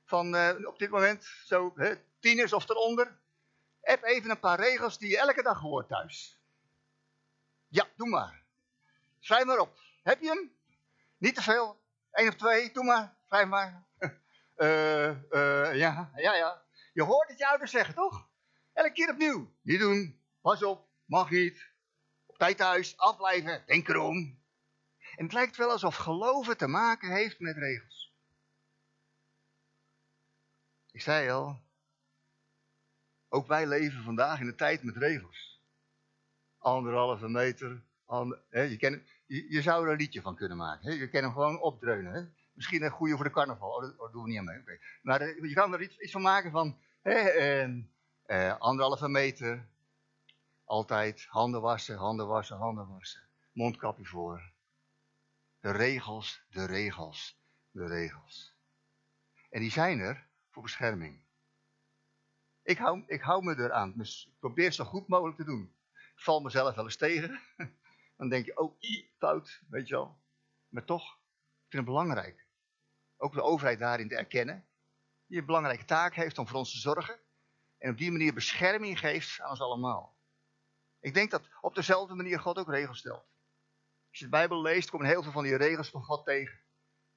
van 0.05 0.35
uh, 0.35 0.67
op 0.67 0.79
dit 0.79 0.89
moment, 0.89 1.23
zo 1.45 1.73
hè, 1.75 1.95
tieners 2.19 2.53
of 2.53 2.69
eronder, 2.69 3.17
heb 3.81 4.03
even 4.03 4.29
een 4.29 4.39
paar 4.39 4.59
regels 4.59 4.97
die 4.97 5.09
je 5.09 5.17
elke 5.17 5.43
dag 5.43 5.59
hoort 5.59 5.87
thuis. 5.87 6.39
Ja, 7.67 7.87
doe 7.95 8.07
maar. 8.07 8.43
Schrijf 9.19 9.45
maar 9.45 9.59
op. 9.59 9.79
Heb 10.03 10.21
je 10.21 10.27
hem? 10.27 10.51
Niet 11.17 11.35
te 11.35 11.41
veel. 11.41 11.79
Eén 12.11 12.27
of 12.27 12.35
twee, 12.35 12.71
doe 12.71 12.83
maar. 12.83 13.15
Schrijf 13.27 13.47
maar. 13.47 13.83
Uh, 14.57 15.75
ja, 15.83 16.11
ja, 16.15 16.35
ja. 16.35 16.61
Je 16.93 17.03
hoort 17.03 17.29
het 17.29 17.37
je 17.37 17.47
ouders 17.47 17.71
zeggen, 17.71 17.95
toch? 17.95 18.27
Elke 18.73 18.91
keer 18.91 19.09
opnieuw. 19.09 19.53
Niet 19.61 19.79
doen. 19.79 20.21
Pas 20.41 20.63
op. 20.63 20.87
Mag 21.05 21.29
niet. 21.29 21.69
Op 22.25 22.37
tijd 22.37 22.57
thuis. 22.57 22.97
Afblijven. 22.97 23.63
Denk 23.65 23.87
erom. 23.87 24.38
En 25.19 25.25
het 25.25 25.33
lijkt 25.33 25.57
wel 25.57 25.71
alsof 25.71 25.95
geloven 25.95 26.57
te 26.57 26.67
maken 26.67 27.11
heeft 27.11 27.39
met 27.39 27.57
regels. 27.57 28.13
Ik 30.91 31.01
zei 31.01 31.29
al. 31.29 31.61
Ook 33.29 33.47
wij 33.47 33.67
leven 33.67 34.03
vandaag 34.03 34.39
in 34.39 34.45
de 34.45 34.55
tijd 34.55 34.83
met 34.83 34.97
regels. 34.97 35.61
Anderhalve 36.57 37.29
meter. 37.29 37.83
Hè, 38.49 38.61
je, 38.61 39.03
je, 39.25 39.61
zou 39.61 39.85
er 39.85 39.91
een 39.91 39.97
liedje 39.97 40.21
van 40.21 40.35
kunnen 40.35 40.57
maken. 40.57 40.91
Hè? 40.91 40.95
Je 40.97 41.09
kan 41.09 41.21
hem 41.21 41.31
gewoon 41.31 41.61
opdreunen. 41.61 42.13
Hè? 42.13 42.23
Misschien 42.53 42.83
een 42.83 42.91
goede 42.91 43.15
voor 43.15 43.25
de 43.25 43.31
carnaval. 43.31 43.69
Oh, 43.69 43.81
dat, 43.81 44.11
doen 44.11 44.23
we 44.23 44.29
niet 44.29 44.37
aan 44.37 44.45
mee. 44.45 44.79
Maar 45.01 45.21
uh, 45.21 45.49
je 45.49 45.53
kan 45.53 45.73
er 45.73 45.81
iets, 45.81 46.11
van 46.11 46.21
maken 46.21 46.51
van 46.51 46.79
hè, 47.01 47.65
uh, 48.27 48.57
anderhalve 48.57 49.09
meter. 49.09 49.67
Altijd 50.63 51.25
handen 51.25 51.61
wassen, 51.61 51.97
handen 51.97 52.27
wassen, 52.27 52.57
handen 52.57 52.87
wassen. 52.87 53.21
Mondkapje 53.51 54.05
voor. 54.05 54.57
De 55.59 55.71
regels, 55.71 56.43
de 56.49 56.65
regels, 56.65 57.39
de 57.71 57.87
regels. 57.87 58.55
En 59.49 59.59
die 59.59 59.71
zijn 59.71 59.99
er 59.99 60.27
voor 60.49 60.63
bescherming. 60.63 61.21
Ik 62.63 62.77
hou, 62.77 63.03
ik 63.07 63.21
hou 63.21 63.43
me 63.43 63.57
eraan. 63.57 63.93
Dus 63.97 64.25
ik 64.27 64.39
probeer 64.39 64.71
zo 64.71 64.83
goed 64.83 65.07
mogelijk 65.07 65.37
te 65.37 65.43
doen. 65.43 65.75
Ik 65.93 66.19
val 66.25 66.39
mezelf 66.39 66.75
wel 66.75 66.83
eens 66.83 66.95
tegen. 66.95 67.41
Dan 68.17 68.29
denk 68.29 68.45
je, 68.45 68.57
oh, 68.57 68.79
fout, 69.17 69.61
weet 69.69 69.87
je 69.87 69.93
wel. 69.93 70.19
Maar 70.67 70.85
toch, 70.85 71.03
ik 71.13 71.69
vind 71.69 71.83
het 71.83 71.85
belangrijk. 71.85 72.47
Ook 73.17 73.33
de 73.33 73.41
overheid 73.41 73.79
daarin 73.79 74.07
te 74.07 74.15
erkennen. 74.15 74.67
Die 75.25 75.39
een 75.39 75.45
belangrijke 75.45 75.85
taak 75.85 76.13
heeft 76.15 76.37
om 76.37 76.47
voor 76.47 76.57
ons 76.57 76.71
te 76.71 76.77
zorgen. 76.77 77.19
En 77.77 77.91
op 77.91 77.97
die 77.97 78.11
manier 78.11 78.33
bescherming 78.33 78.99
geeft 78.99 79.41
aan 79.41 79.49
ons 79.49 79.61
allemaal. 79.61 80.17
Ik 80.99 81.13
denk 81.13 81.31
dat 81.31 81.49
op 81.61 81.75
dezelfde 81.75 82.15
manier 82.15 82.39
God 82.39 82.57
ook 82.57 82.69
regels 82.69 82.99
stelt. 82.99 83.25
Als 84.09 84.19
je 84.19 84.25
de 84.25 84.31
Bijbel 84.31 84.61
leest, 84.61 84.89
komen 84.89 85.07
heel 85.07 85.23
veel 85.23 85.31
van 85.31 85.43
die 85.43 85.55
regels 85.55 85.89
van 85.89 86.03
God 86.03 86.25
tegen. 86.25 86.59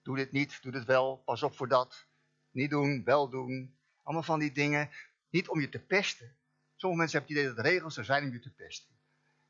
Doe 0.03 0.17
dit 0.17 0.33
niet, 0.33 0.63
doe 0.63 0.73
dit 0.73 0.85
wel, 0.85 1.17
pas 1.17 1.43
op 1.43 1.57
voor 1.57 1.69
dat. 1.69 2.07
Niet 2.51 2.71
doen, 2.71 3.05
wel 3.05 3.29
doen. 3.29 3.79
Allemaal 4.03 4.23
van 4.23 4.39
die 4.39 4.53
dingen. 4.53 4.91
Niet 5.29 5.49
om 5.49 5.61
je 5.61 5.69
te 5.69 5.85
pesten. 5.85 6.37
Sommige 6.77 7.01
mensen 7.01 7.19
hebben 7.19 7.37
het 7.37 7.45
idee 7.45 7.57
dat 7.57 7.73
regels 7.73 7.97
er 7.97 8.05
zijn 8.05 8.25
om 8.25 8.33
je 8.33 8.41
te 8.41 8.55
pesten. 8.55 9.01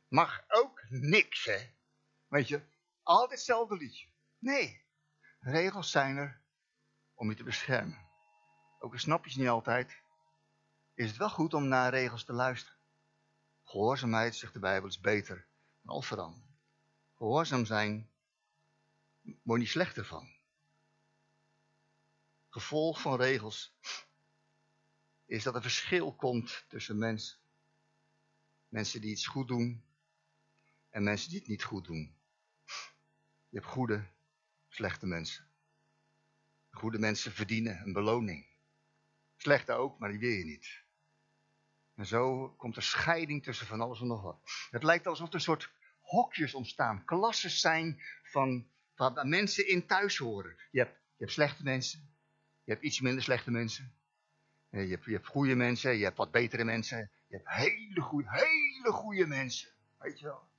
Mag 0.09 0.45
ook 0.49 0.83
niks, 0.89 1.45
hè. 1.45 1.75
Weet 2.29 2.49
je, 2.49 2.63
altijd 3.03 3.31
hetzelfde 3.31 3.77
liedje. 3.77 4.09
Nee, 4.39 4.85
regels 5.41 5.91
zijn 5.91 6.17
er 6.17 6.43
om 7.15 7.31
je 7.31 7.37
te 7.37 7.45
beschermen. 7.45 8.11
Ook 8.79 8.93
al 8.93 8.99
snap 8.99 9.27
je 9.27 9.41
niet 9.41 9.49
altijd, 9.49 10.03
is 10.95 11.09
het 11.09 11.17
wel 11.17 11.31
goed 11.31 11.55
om 11.55 11.69
naar 11.69 11.91
regels 11.91 12.25
te 12.25 12.33
luisteren. 12.33 12.79
Gehoorzaamheid, 13.63 14.37
zegt 14.37 14.53
de 14.53 14.59
Bijbel, 14.59 14.89
is 14.89 15.01
beter 15.01 15.49
dan 15.83 15.97
offeranden. 15.97 16.52
Gehoorzaam 17.23 17.65
zijn, 17.65 18.11
word 19.43 19.61
niet 19.61 19.69
slechter 19.69 20.05
van. 20.05 20.29
Gevolg 22.49 23.01
van 23.01 23.21
regels 23.21 23.75
is 25.25 25.43
dat 25.43 25.55
er 25.55 25.63
verschil 25.63 26.15
komt 26.15 26.65
tussen 26.69 26.99
mensen. 26.99 27.39
Mensen 28.69 29.01
die 29.01 29.11
iets 29.11 29.27
goed 29.27 29.49
doen 29.49 29.85
en 30.91 31.03
mensen 31.03 31.31
die 31.31 31.39
het 31.39 31.49
niet 31.49 31.65
goed 31.65 31.85
doen. 31.85 32.15
Je 33.49 33.59
hebt 33.59 33.67
goede, 33.67 34.09
slechte 34.69 35.07
mensen. 35.07 35.49
Goede 36.71 36.99
mensen 36.99 37.33
verdienen 37.33 37.81
een 37.81 37.93
beloning. 37.93 38.47
Slechte 39.37 39.73
ook, 39.73 39.99
maar 39.99 40.11
die 40.11 40.19
wil 40.19 40.31
je 40.31 40.45
niet. 40.45 40.85
En 41.95 42.07
zo 42.07 42.49
komt 42.49 42.77
er 42.77 42.83
scheiding 42.83 43.43
tussen 43.43 43.67
van 43.67 43.81
alles 43.81 44.01
en 44.01 44.07
nog 44.07 44.23
wat. 44.23 44.41
Het 44.71 44.83
lijkt 44.83 45.07
alsof 45.07 45.29
er 45.29 45.35
een 45.35 45.41
soort 45.41 45.81
hokjes 46.13 46.55
ontstaan. 46.55 47.05
Klassen 47.05 47.51
zijn 47.51 48.01
van 48.23 48.67
waar 48.95 49.27
mensen 49.27 49.69
in 49.69 49.87
thuis 49.87 50.17
horen. 50.17 50.57
Je 50.71 50.79
hebt, 50.79 50.93
je 50.93 51.25
hebt 51.25 51.33
slechte 51.33 51.63
mensen. 51.63 52.15
Je 52.65 52.73
hebt 52.73 52.85
iets 52.85 53.01
minder 53.01 53.23
slechte 53.23 53.51
mensen. 53.51 53.95
Je 54.71 54.79
hebt, 54.79 55.05
je 55.05 55.21
goede 55.25 55.55
mensen. 55.55 55.97
Je 55.97 56.05
hebt 56.05 56.17
wat 56.17 56.31
betere 56.31 56.65
mensen. 56.65 57.11
Je 57.27 57.37
hebt 57.37 57.49
hele 57.49 58.01
goede, 58.01 58.29
hele 58.31 58.93
goede 58.93 59.27
mensen. 59.27 59.71
Weet 59.99 60.19
je 60.19 60.27
wel. 60.27 60.51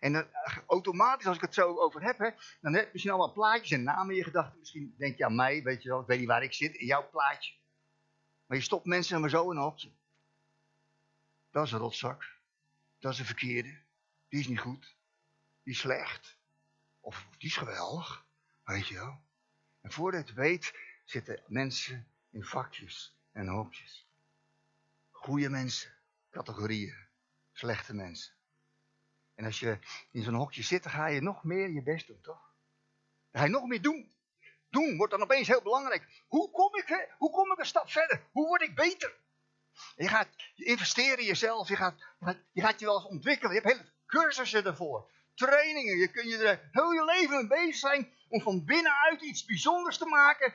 En 0.00 0.12
dan, 0.12 0.32
eh, 0.32 0.56
automatisch, 0.66 1.26
als 1.26 1.36
ik 1.36 1.42
het 1.42 1.54
zo 1.54 1.76
over 1.76 2.02
heb, 2.02 2.18
dan 2.60 2.74
heb 2.74 2.84
je 2.84 2.90
misschien 2.92 3.12
allemaal 3.12 3.32
plaatjes 3.32 3.70
en 3.70 3.82
namen 3.82 4.10
in 4.10 4.16
je 4.16 4.24
gedachten. 4.24 4.58
Misschien 4.58 4.94
denk 4.98 5.18
je 5.18 5.24
aan 5.24 5.34
mij, 5.34 5.62
weet 5.62 5.82
je 5.82 5.88
wel. 5.88 6.00
Ik 6.00 6.06
weet 6.06 6.18
niet 6.18 6.28
waar 6.28 6.42
ik 6.42 6.52
zit, 6.52 6.74
in 6.74 6.86
jouw 6.86 7.08
plaatje. 7.10 7.54
Maar 8.46 8.56
je 8.56 8.62
stopt 8.62 8.86
mensen 8.86 9.20
maar 9.20 9.30
zo 9.30 9.50
in 9.50 9.56
een 9.56 9.62
hokje. 9.62 9.92
Dat 11.50 11.66
is 11.66 11.72
een 11.72 11.78
rotzak. 11.78 12.24
Dat 12.98 13.12
is 13.12 13.18
een 13.18 13.24
verkeerde. 13.24 13.86
Die 14.28 14.40
is 14.40 14.46
niet 14.46 14.60
goed. 14.60 14.96
Die 15.62 15.72
is 15.72 15.78
slecht. 15.78 16.38
Of 17.00 17.26
die 17.38 17.48
is 17.48 17.56
geweldig. 17.56 18.26
Weet 18.64 18.86
je 18.86 18.94
wel. 18.94 19.20
En 19.80 19.92
voordat 19.92 20.20
je 20.20 20.26
het 20.26 20.40
weet, 20.40 20.74
zitten 21.04 21.42
mensen 21.46 22.08
in 22.30 22.44
vakjes 22.44 23.16
en 23.32 23.48
hokjes. 23.48 24.08
Goede 25.10 25.48
mensen, 25.48 25.94
categorieën. 26.30 27.06
Slechte 27.52 27.94
mensen. 27.94 28.34
En 29.34 29.44
als 29.44 29.60
je 29.60 29.78
in 30.10 30.22
zo'n 30.22 30.34
hokje 30.34 30.62
zit, 30.62 30.82
dan 30.82 30.92
ga 30.92 31.06
je 31.06 31.20
nog 31.20 31.44
meer 31.44 31.70
je 31.70 31.82
best 31.82 32.06
doen, 32.06 32.20
toch? 32.20 32.54
Dan 33.30 33.40
ga 33.40 33.44
je 33.44 33.52
nog 33.52 33.66
meer 33.66 33.82
doen. 33.82 34.12
doen 34.70 34.96
wordt 34.96 35.12
dan 35.12 35.22
opeens 35.22 35.48
heel 35.48 35.62
belangrijk. 35.62 36.24
Hoe 36.26 36.50
kom 36.50 36.76
ik, 36.76 37.14
hoe 37.18 37.30
kom 37.30 37.52
ik 37.52 37.58
een 37.58 37.66
stap 37.66 37.90
verder? 37.90 38.26
Hoe 38.32 38.46
word 38.46 38.62
ik 38.62 38.74
beter? 38.74 39.14
Je 39.96 40.08
gaat 40.08 40.28
investeren 40.54 41.18
in 41.18 41.24
jezelf. 41.24 41.68
Je 41.68 41.76
gaat, 41.76 41.94
je 42.52 42.60
gaat 42.60 42.80
je 42.80 42.86
wel 42.86 42.96
eens 42.96 43.08
ontwikkelen. 43.08 43.54
Je 43.54 43.60
hebt 43.60 43.72
hele 43.72 43.90
cursussen 44.08 44.64
ervoor. 44.64 45.10
Trainingen. 45.34 45.98
Je 45.98 46.10
kun 46.10 46.28
je 46.28 46.36
er 46.36 46.68
heel 46.72 46.92
je 46.92 47.04
leven 47.04 47.36
mee 47.36 47.46
bezig 47.46 47.76
zijn 47.76 48.12
om 48.28 48.40
van 48.40 48.64
binnenuit 48.64 49.22
iets 49.22 49.44
bijzonders 49.44 49.98
te 49.98 50.06
maken. 50.06 50.54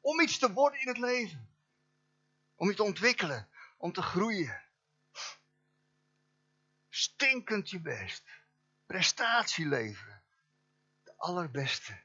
Om 0.00 0.20
iets 0.20 0.38
te 0.38 0.52
worden 0.52 0.80
in 0.80 0.88
het 0.88 0.98
leven. 0.98 1.48
Om 2.54 2.68
je 2.68 2.74
te 2.74 2.82
ontwikkelen. 2.82 3.48
Om 3.76 3.92
te 3.92 4.02
groeien. 4.02 4.62
Stinkend 6.88 7.70
je 7.70 7.80
best. 7.80 8.22
Prestatie 8.86 9.66
leveren. 9.66 10.22
De 11.04 11.14
allerbeste 11.16 12.02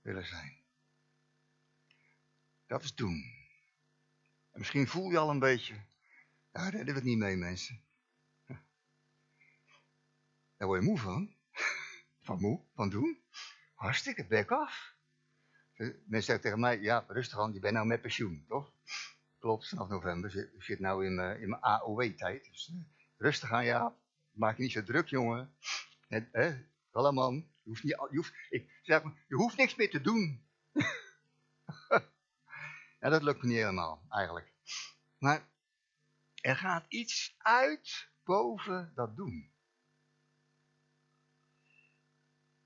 willen 0.00 0.26
zijn. 0.26 0.60
Dat 2.66 2.82
is 2.82 2.94
doen. 2.94 3.40
En 4.52 4.58
misschien 4.58 4.88
voel 4.88 5.10
je 5.10 5.18
al 5.18 5.30
een 5.30 5.38
beetje 5.38 5.84
daar 6.52 6.70
redden 6.70 6.94
we 6.94 7.00
het 7.00 7.04
niet 7.04 7.18
mee, 7.18 7.36
mensen. 7.36 7.81
Daar 10.62 10.70
word 10.70 10.82
je 10.82 10.88
moe 10.88 10.98
van. 10.98 11.34
Van 12.26 12.40
moe, 12.40 12.60
van 12.74 12.88
doen. 12.88 13.22
Hartstikke, 13.74 14.26
bek 14.26 14.50
af. 14.50 14.94
Mensen 15.76 16.22
zeggen 16.22 16.40
tegen 16.40 16.60
mij, 16.60 16.80
ja, 16.80 17.04
rustig 17.08 17.38
aan, 17.38 17.52
je 17.52 17.60
bent 17.60 17.74
nou 17.74 17.86
met 17.86 18.00
pensioen, 18.00 18.44
toch? 18.48 18.72
Klopt, 19.38 19.68
vanaf 19.68 19.88
november. 19.88 20.50
Ik 20.54 20.62
zit 20.62 20.78
nou 20.78 21.06
in, 21.06 21.40
in 21.40 21.48
mijn 21.48 21.62
AOW-tijd. 21.62 22.44
Dus 22.44 22.68
uh, 22.68 22.80
rustig 23.16 23.52
aan, 23.52 23.64
ja. 23.64 23.96
Maak 24.30 24.56
je 24.56 24.62
niet 24.62 24.72
zo 24.72 24.82
druk, 24.82 25.08
jongen. 25.08 25.54
Hè? 26.08 26.64
Wel 26.90 27.12
man. 27.12 27.34
Je 27.34 27.68
hoeft, 27.68 27.82
niet, 27.82 28.06
je, 28.10 28.16
hoeft, 28.16 28.34
ik 28.50 28.70
zeg, 28.82 29.02
je 29.02 29.34
hoeft 29.34 29.56
niks 29.56 29.74
meer 29.74 29.90
te 29.90 30.00
doen. 30.00 30.46
ja, 33.00 33.08
dat 33.08 33.22
lukt 33.22 33.42
me 33.42 33.48
niet 33.48 33.56
helemaal, 33.56 34.02
eigenlijk. 34.08 34.52
Maar 35.18 35.48
er 36.34 36.56
gaat 36.56 36.84
iets 36.88 37.34
uit 37.38 38.10
boven 38.24 38.92
dat 38.94 39.16
doen. 39.16 39.51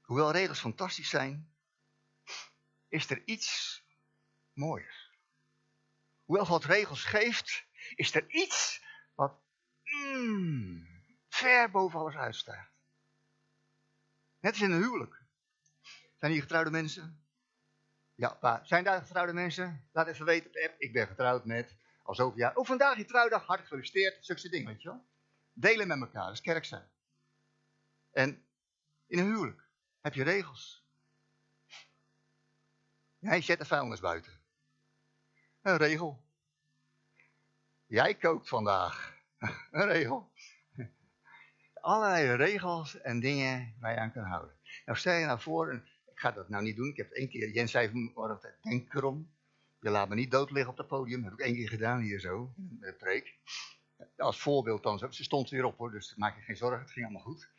Hoewel 0.06 0.30
regels 0.30 0.60
fantastisch 0.60 1.08
zijn, 1.08 1.54
is 2.88 3.10
er 3.10 3.22
iets 3.25 3.82
mooiers. 4.52 5.10
Hoewel 6.25 6.46
God 6.46 6.64
regels 6.64 7.04
geeft, 7.04 7.64
is 7.94 8.14
er 8.14 8.30
iets 8.30 8.84
wat 9.14 9.40
mm, 9.82 10.86
ver 11.28 11.70
boven 11.70 11.98
alles 11.98 12.14
uitstijgt. 12.14 12.70
Net 14.40 14.52
als 14.52 14.62
in 14.62 14.70
een 14.70 14.82
huwelijk. 14.82 15.22
Zijn 16.16 16.32
hier 16.32 16.40
getrouwde 16.40 16.70
mensen? 16.70 17.25
Ja, 18.14 18.60
zijn 18.64 18.84
daar 18.84 19.02
getrouwde 19.02 19.32
mensen? 19.32 19.88
Laat 19.92 20.06
even 20.06 20.25
weten 20.25 20.46
op 20.46 20.52
de 20.52 20.68
app. 20.68 20.80
Ik 20.80 20.92
ben 20.92 21.06
getrouwd 21.06 21.44
met 21.44 21.76
al 22.02 22.14
zoveel 22.14 22.38
jaar. 22.38 22.52
Vandaag 22.54 22.96
je 22.96 23.04
trouwdag, 23.04 23.38
hartelijk 23.46 23.68
gefeliciteerd. 23.68 24.25
Zulke 24.25 24.48
dingen, 24.48 24.66
weet 24.66 24.82
je 24.82 24.88
wel. 24.88 25.06
Delen 25.52 25.88
met 25.88 26.00
elkaar, 26.00 26.25
dat 26.25 26.32
is 26.32 26.40
kerk 26.40 26.64
zijn. 26.64 26.90
En 28.12 28.46
in 29.06 29.18
een 29.18 29.25
huwelijk 29.25 29.65
heb 30.06 30.14
je 30.14 30.22
regels. 30.22 30.86
Jij 33.18 33.40
zet 33.40 33.58
de 33.58 33.64
vuilnis 33.64 34.00
buiten. 34.00 34.32
Een 35.62 35.76
regel. 35.76 36.25
Jij 37.86 38.14
kookt 38.14 38.48
vandaag. 38.48 39.14
Een 39.70 39.86
regel. 39.86 40.32
Allerlei 41.75 42.34
regels 42.34 43.00
en 43.00 43.20
dingen 43.20 43.76
waar 43.80 43.92
je 43.92 43.98
aan 43.98 44.12
kan 44.12 44.25
houden. 44.25 44.56
Nou 44.85 44.98
stel 44.98 45.14
je 45.14 45.26
nou 45.26 45.40
voor, 45.40 45.72
ik 45.72 46.18
ga 46.18 46.33
dat 46.33 46.48
nou 46.48 46.62
niet 46.62 46.76
doen. 46.76 46.88
Ik 46.88 46.96
heb 46.96 47.11
één 47.11 47.28
keer, 47.28 47.50
Jens 47.50 47.70
zei 47.70 47.90
vanmorgen, 47.90 48.54
denk 48.62 48.94
erom. 48.94 49.35
Je 49.81 49.90
laat 49.90 50.09
me 50.09 50.14
niet 50.14 50.31
dood 50.31 50.50
liggen 50.50 50.72
op 50.72 50.78
het 50.78 50.87
podium. 50.87 51.22
Dat 51.22 51.31
heb 51.31 51.40
ik 51.40 51.46
één 51.46 51.54
keer 51.54 51.68
gedaan 51.68 52.00
hier 52.00 52.20
zo, 52.20 52.52
met 52.57 52.90
de 52.90 52.96
preek. 52.96 53.38
Als 54.16 54.40
voorbeeld 54.40 54.83
dan. 54.83 54.98
Ze 54.98 55.24
stond 55.24 55.50
weer 55.50 55.64
op 55.64 55.76
hoor, 55.76 55.90
dus 55.90 56.14
maak 56.14 56.37
je 56.37 56.42
geen 56.42 56.57
zorgen. 56.57 56.81
Het 56.81 56.90
ging 56.90 57.07
allemaal 57.07 57.24
goed. 57.24 57.50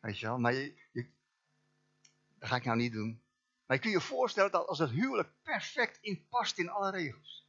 Weet 0.00 0.18
je 0.18 0.26
wel. 0.26 0.38
Maar 0.38 0.52
je, 0.52 0.83
dat 2.44 2.52
ga 2.52 2.58
ik 2.58 2.64
nou 2.64 2.78
niet 2.78 2.92
doen. 2.92 3.22
Maar 3.66 3.76
je 3.76 3.82
kunt 3.82 3.94
je 3.94 4.00
voorstellen 4.00 4.50
dat 4.50 4.66
als 4.66 4.78
het 4.78 4.90
huwelijk 4.90 5.28
perfect 5.42 5.98
in 6.00 6.26
past 6.28 6.58
in 6.58 6.70
alle 6.70 6.90
regels. 6.90 7.48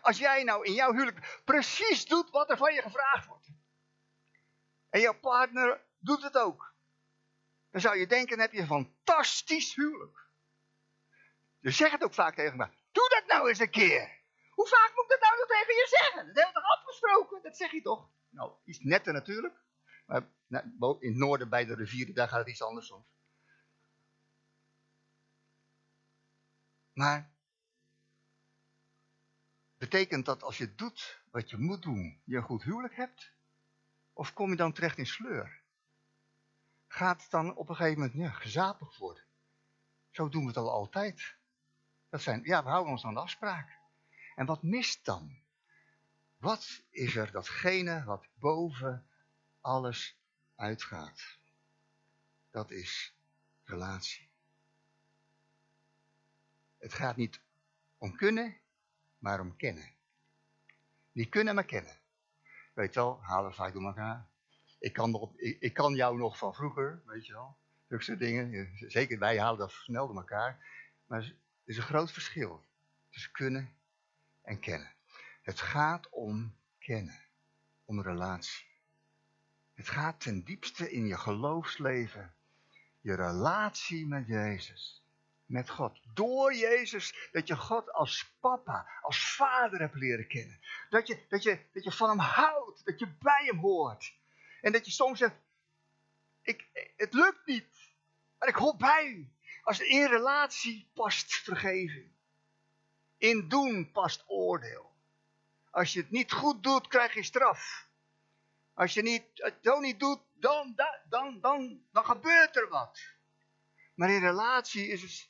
Als 0.00 0.18
jij 0.18 0.42
nou 0.42 0.64
in 0.64 0.72
jouw 0.72 0.92
huwelijk 0.92 1.40
precies 1.44 2.06
doet 2.06 2.30
wat 2.30 2.50
er 2.50 2.56
van 2.56 2.74
je 2.74 2.82
gevraagd 2.82 3.26
wordt. 3.26 3.48
En 4.90 5.00
jouw 5.00 5.18
partner 5.20 5.80
doet 5.98 6.22
het 6.22 6.36
ook. 6.36 6.74
Dan 7.70 7.80
zou 7.80 7.96
je 7.96 8.06
denken, 8.06 8.40
heb 8.40 8.52
je 8.52 8.60
een 8.60 8.66
fantastisch 8.66 9.74
huwelijk. 9.74 10.18
Dus 11.60 11.76
zeg 11.76 11.90
het 11.90 12.04
ook 12.04 12.14
vaak 12.14 12.34
tegen 12.34 12.56
me. 12.56 12.68
Doe 12.92 13.08
dat 13.08 13.24
nou 13.26 13.48
eens 13.48 13.58
een 13.58 13.70
keer. 13.70 14.22
Hoe 14.50 14.68
vaak 14.68 14.92
moet 14.94 15.04
ik 15.04 15.10
dat 15.10 15.20
nou 15.20 15.38
nog 15.38 15.48
tegen 15.48 15.74
je 15.74 15.86
zeggen? 15.88 16.26
Dat 16.26 16.36
hebben 16.36 16.62
we 16.62 16.68
toch 16.68 16.78
afgesproken? 16.78 17.42
Dat 17.42 17.56
zeg 17.56 17.70
je 17.70 17.82
toch? 17.82 18.08
Nou, 18.28 18.52
iets 18.64 18.78
netter 18.78 19.12
natuurlijk. 19.12 19.54
Maar 20.06 20.22
in 20.48 21.08
het 21.08 21.16
noorden 21.16 21.48
bij 21.48 21.64
de 21.64 21.74
rivieren, 21.74 22.14
daar 22.14 22.28
gaat 22.28 22.38
het 22.38 22.48
iets 22.48 22.62
anders 22.62 22.86
soms. 22.86 23.12
Maar 26.94 27.30
betekent 29.78 30.24
dat 30.24 30.42
als 30.42 30.58
je 30.58 30.74
doet 30.74 31.22
wat 31.30 31.50
je 31.50 31.56
moet 31.56 31.82
doen, 31.82 32.20
je 32.24 32.36
een 32.36 32.42
goed 32.42 32.62
huwelijk 32.62 32.96
hebt? 32.96 33.32
Of 34.12 34.32
kom 34.32 34.50
je 34.50 34.56
dan 34.56 34.72
terecht 34.72 34.98
in 34.98 35.06
sleur? 35.06 35.62
Gaat 36.86 37.22
het 37.22 37.30
dan 37.30 37.56
op 37.56 37.68
een 37.68 37.76
gegeven 37.76 37.98
moment 37.98 38.18
ja, 38.18 38.30
gezapig 38.30 38.98
worden? 38.98 39.24
Zo 40.10 40.28
doen 40.28 40.40
we 40.42 40.48
het 40.48 40.56
al 40.56 40.70
altijd. 40.70 41.36
Dat 42.08 42.22
zijn, 42.22 42.42
ja, 42.44 42.62
we 42.62 42.68
houden 42.68 42.92
ons 42.92 43.04
aan 43.04 43.14
de 43.14 43.20
afspraak. 43.20 43.78
En 44.34 44.46
wat 44.46 44.62
mist 44.62 45.04
dan? 45.04 45.42
Wat 46.36 46.82
is 46.90 47.16
er 47.16 47.30
datgene 47.30 48.04
wat 48.04 48.26
boven 48.38 49.06
alles 49.60 50.16
uitgaat? 50.56 51.38
Dat 52.50 52.70
is 52.70 53.14
relatie. 53.64 54.28
Het 56.84 56.92
gaat 56.92 57.16
niet 57.16 57.40
om 57.98 58.16
kunnen, 58.16 58.56
maar 59.18 59.40
om 59.40 59.56
kennen. 59.56 59.94
Niet 61.12 61.28
kunnen, 61.28 61.54
maar 61.54 61.64
kennen. 61.64 61.96
Weet 62.74 62.94
je 62.94 63.00
wel, 63.00 63.22
halen 63.22 63.50
we 63.50 63.56
vaak 63.56 63.72
door 63.72 63.82
elkaar. 63.82 64.28
Ik 64.78 64.92
kan, 64.92 65.32
ik, 65.36 65.74
kan 65.74 65.94
jou 65.94 66.18
nog 66.18 66.38
van 66.38 66.54
vroeger, 66.54 67.02
weet 67.06 67.26
je 67.26 67.32
wel. 67.32 67.56
Zulke 67.88 68.16
dingen. 68.16 68.70
Zeker 68.90 69.18
wij 69.18 69.38
halen 69.38 69.58
dat 69.58 69.70
snel 69.70 70.06
door 70.06 70.16
elkaar. 70.16 70.66
Maar 71.06 71.20
er 71.20 71.36
is 71.64 71.76
een 71.76 71.82
groot 71.82 72.12
verschil 72.12 72.64
tussen 73.10 73.32
kunnen 73.32 73.74
en 74.42 74.60
kennen. 74.60 74.94
Het 75.42 75.60
gaat 75.60 76.08
om 76.10 76.54
kennen, 76.78 77.20
om 77.84 78.02
relatie. 78.02 78.66
Het 79.74 79.88
gaat 79.88 80.20
ten 80.20 80.44
diepste 80.44 80.90
in 80.90 81.06
je 81.06 81.18
geloofsleven, 81.18 82.34
je 83.00 83.14
relatie 83.14 84.06
met 84.06 84.26
Jezus, 84.26 85.03
met 85.46 85.70
God. 85.70 86.00
Door 86.14 86.54
Jezus, 86.54 87.28
dat 87.32 87.46
je 87.46 87.56
God 87.56 87.92
als 87.92 88.34
papa, 88.40 88.88
als 89.02 89.34
vader 89.34 89.80
hebt 89.80 89.94
leren 89.94 90.26
kennen. 90.26 90.60
Dat 90.90 91.06
je, 91.06 91.24
dat 91.28 91.42
je, 91.42 91.58
dat 91.72 91.84
je 91.84 91.92
van 91.92 92.08
hem 92.08 92.18
houdt, 92.18 92.84
dat 92.84 92.98
je 92.98 93.08
bij 93.18 93.44
hem 93.44 93.58
hoort. 93.58 94.14
En 94.60 94.72
dat 94.72 94.84
je 94.84 94.92
soms 94.92 95.18
zegt, 95.18 95.34
ik, 96.42 96.66
het 96.96 97.14
lukt 97.14 97.46
niet, 97.46 97.66
maar 98.38 98.48
ik 98.48 98.54
hoor 98.54 98.76
bij 98.76 99.06
u. 99.06 99.28
Als 99.62 99.80
in 99.80 100.06
relatie 100.06 100.90
past 100.94 101.34
vergeving. 101.34 102.12
In 103.16 103.48
doen 103.48 103.90
past 103.92 104.24
oordeel. 104.26 104.92
Als 105.70 105.92
je 105.92 106.00
het 106.00 106.10
niet 106.10 106.32
goed 106.32 106.62
doet, 106.62 106.88
krijg 106.88 107.14
je 107.14 107.22
straf. 107.22 107.88
Als 108.74 108.94
je 108.94 109.02
niet, 109.02 109.24
het 109.34 109.54
zo 109.62 109.80
niet 109.80 110.00
doet, 110.00 110.20
dan, 110.34 110.74
dan, 111.08 111.40
dan, 111.40 111.82
dan 111.92 112.04
gebeurt 112.04 112.56
er 112.56 112.68
wat. 112.68 113.00
Maar 113.94 114.10
in 114.10 114.20
relatie 114.20 114.88
is 114.88 115.02
het, 115.02 115.28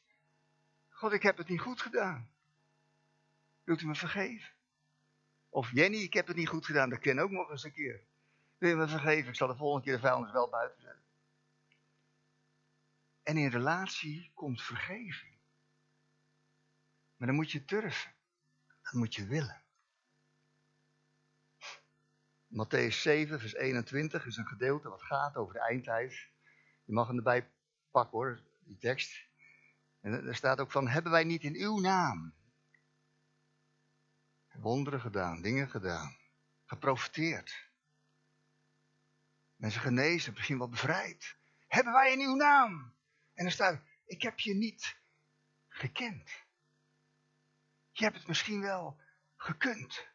God, 0.95 1.13
ik 1.13 1.23
heb 1.23 1.37
het 1.37 1.49
niet 1.49 1.61
goed 1.61 1.81
gedaan. 1.81 2.31
Wilt 3.65 3.81
u 3.81 3.87
me 3.87 3.95
vergeven? 3.95 4.53
Of 5.49 5.71
Jenny, 5.73 5.97
ik 5.97 6.13
heb 6.13 6.27
het 6.27 6.37
niet 6.37 6.49
goed 6.49 6.67
gedaan, 6.67 6.91
dat 6.91 6.99
ken 6.99 7.19
ook 7.19 7.31
nog 7.31 7.51
eens 7.51 7.65
een 7.65 7.73
keer. 7.73 8.01
Wil 8.59 8.69
je 8.69 8.77
me 8.77 8.89
vergeven? 8.89 9.29
Ik 9.29 9.37
zal 9.37 9.49
de 9.49 9.57
volgende 9.57 9.85
keer 9.85 9.95
de 9.95 10.01
vuilnis 10.01 10.33
wel 10.33 10.49
buiten 10.49 10.83
zetten. 10.83 11.03
En 13.23 13.37
in 13.37 13.51
relatie 13.51 14.31
komt 14.35 14.63
vergeving. 14.63 15.35
Maar 17.17 17.27
dan 17.27 17.37
moet 17.37 17.51
je 17.51 17.65
durven. 17.65 18.13
Dan 18.83 18.99
moet 18.99 19.15
je 19.15 19.27
willen. 19.27 19.63
Matthäus 22.47 23.01
7, 23.01 23.41
vers 23.41 23.55
21 23.55 24.27
is 24.27 24.37
een 24.37 24.47
gedeelte 24.47 24.89
wat 24.89 25.03
gaat 25.03 25.37
over 25.37 25.55
de 25.55 25.61
eindtijd. 25.61 26.29
Je 26.85 26.93
mag 26.93 27.07
hem 27.07 27.17
erbij 27.17 27.51
pakken 27.91 28.19
hoor, 28.19 28.41
die 28.65 28.77
tekst. 28.77 29.27
En 30.05 30.27
er 30.27 30.35
staat 30.35 30.61
ook 30.61 30.71
van, 30.71 30.89
hebben 30.89 31.13
wij 31.13 31.25
niet 31.25 31.43
in 31.43 31.55
uw 31.55 31.81
naam 31.81 32.35
wonderen 34.53 35.01
gedaan, 35.01 35.43
dingen 35.43 35.69
gedaan, 35.71 36.17
geprofiteerd. 36.65 37.69
Mensen 39.57 39.81
genezen, 39.81 40.33
misschien 40.33 40.59
wel 40.59 40.69
bevrijd. 40.69 41.37
Hebben 41.67 41.93
wij 41.93 42.13
in 42.13 42.21
uw 42.21 42.35
naam 42.35 42.95
en 43.35 43.45
er 43.45 43.53
staat, 43.53 43.83
ik 44.05 44.23
heb 44.23 44.39
je 44.39 44.55
niet 44.55 44.97
gekend. 45.69 46.31
Je 47.93 48.05
hebt 48.05 48.17
het 48.17 48.27
misschien 48.27 48.61
wel 48.61 49.01
gekund. 49.37 50.09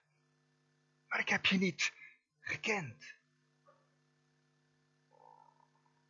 Maar 1.08 1.20
ik 1.20 1.30
heb 1.30 1.46
je 1.46 1.58
niet 1.58 1.94
gekend. 2.40 3.16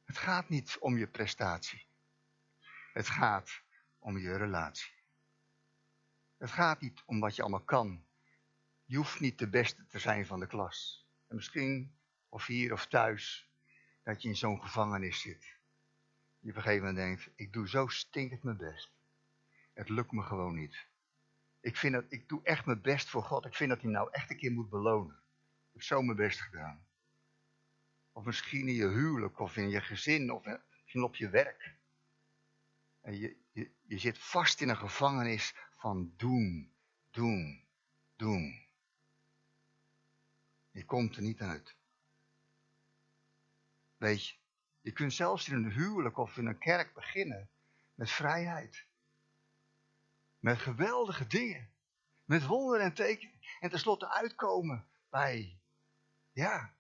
Het 0.06 0.18
gaat 0.18 0.50
niet 0.50 0.78
om 0.80 0.98
je 0.98 1.08
prestatie. 1.08 1.86
Het 2.94 3.08
gaat 3.08 3.68
om 4.00 4.18
je 4.18 4.38
relatie. 4.38 4.92
Het 6.38 6.52
gaat 6.52 6.82
niet 6.82 7.04
om 7.06 7.20
wat 7.20 7.36
je 7.36 7.42
allemaal 7.42 7.64
kan. 7.64 8.06
Je 8.86 8.98
hoeft 8.98 9.20
niet 9.20 9.40
de 9.40 9.50
beste 9.50 9.86
te 9.88 10.00
zijn 10.00 10.26
van 10.26 10.40
de 10.40 10.48
klas. 10.48 11.08
En 11.28 11.36
misschien, 11.36 11.96
of 12.30 12.46
hier 12.46 12.74
of 12.74 12.88
thuis, 12.88 13.50
dat 14.04 14.22
je 14.22 14.30
in 14.30 14.36
zo'n 14.36 14.62
gevangenis 14.62 15.22
zit. 15.22 15.58
Je 16.40 16.50
op 16.50 16.56
een 16.56 16.62
gegeven 16.62 16.86
moment 16.86 17.06
denkt, 17.06 17.30
ik 17.36 17.54
doe 17.54 17.70
zo 17.70 17.88
stinkend 17.88 18.44
mijn 18.44 18.58
best. 18.58 18.92
Het 19.74 19.90
lukt 19.90 20.12
me 20.12 20.22
gewoon 20.22 20.56
niet. 20.56 20.88
Ik, 21.62 21.78
vind 21.78 21.94
dat, 21.94 22.06
ik 22.10 22.30
doe 22.30 22.44
echt 22.44 22.66
mijn 22.66 22.82
best 22.82 23.10
voor 23.10 23.24
God. 23.24 23.46
Ik 23.46 23.56
vind 23.56 23.70
dat 23.70 23.82
hij 23.82 23.92
nou 23.92 24.10
echt 24.12 24.30
een 24.30 24.38
keer 24.38 24.52
moet 24.52 24.70
belonen. 24.70 25.16
Ik 25.68 25.74
heb 25.74 25.82
zo 25.82 26.02
mijn 26.02 26.18
best 26.18 26.42
gedaan. 26.42 26.88
Of 28.12 28.26
misschien 28.26 28.68
in 28.68 28.74
je 28.74 28.88
huwelijk, 28.88 29.40
of 29.40 29.58
in 29.58 29.70
je 29.70 29.82
gezin, 29.82 30.32
of 30.32 30.46
misschien 30.82 31.04
op 31.04 31.16
je 31.16 31.30
werk. 31.30 31.76
En 33.02 33.20
je, 33.20 33.36
je, 33.52 33.72
je 33.90 33.98
zit 33.98 34.18
vast 34.18 34.62
in 34.62 34.70
een 34.70 34.78
gevangenis 34.78 35.56
van 35.78 36.14
doen, 36.18 36.74
doen, 37.12 37.64
doen. 38.16 38.68
Je 40.72 40.86
komt 40.86 41.16
er 41.16 41.22
niet 41.22 41.42
uit. 41.42 41.76
Weet 43.98 44.28
je, 44.28 44.36
je 44.82 44.92
kunt 44.92 45.14
zelfs 45.14 45.48
in 45.48 45.56
een 45.56 45.72
huwelijk 45.72 46.18
of 46.18 46.38
in 46.38 46.46
een 46.46 46.58
kerk 46.58 46.94
beginnen 46.94 47.50
met 47.96 48.12
vrijheid. 48.12 48.86
Met 50.40 50.58
geweldige 50.58 51.28
dingen. 51.28 51.70
Met 52.26 52.46
wonderen 52.46 52.86
en 52.86 52.94
tekenen. 52.94 53.40
En 53.60 53.70
tenslotte 53.70 54.12
uitkomen 54.12 54.88
bij, 55.10 55.60
ja, 56.32 56.74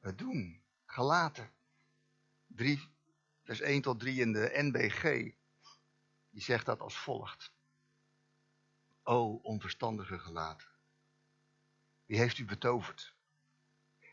het 0.00 0.18
doen. 0.18 0.62
Gelaten. 0.84 1.50
3, 2.46 2.88
vers 3.44 3.60
1 3.60 3.82
tot 3.82 4.00
3 4.00 4.20
in 4.20 4.32
de 4.32 4.50
NBG. 4.54 5.34
Die 6.36 6.44
zegt 6.44 6.66
dat 6.66 6.80
als 6.80 6.96
volgt. 6.96 7.52
O 9.02 9.40
onverstandige 9.42 10.18
gelaten. 10.18 10.68
Wie 12.06 12.18
heeft 12.18 12.38
u 12.38 12.44
betoverd? 12.44 13.14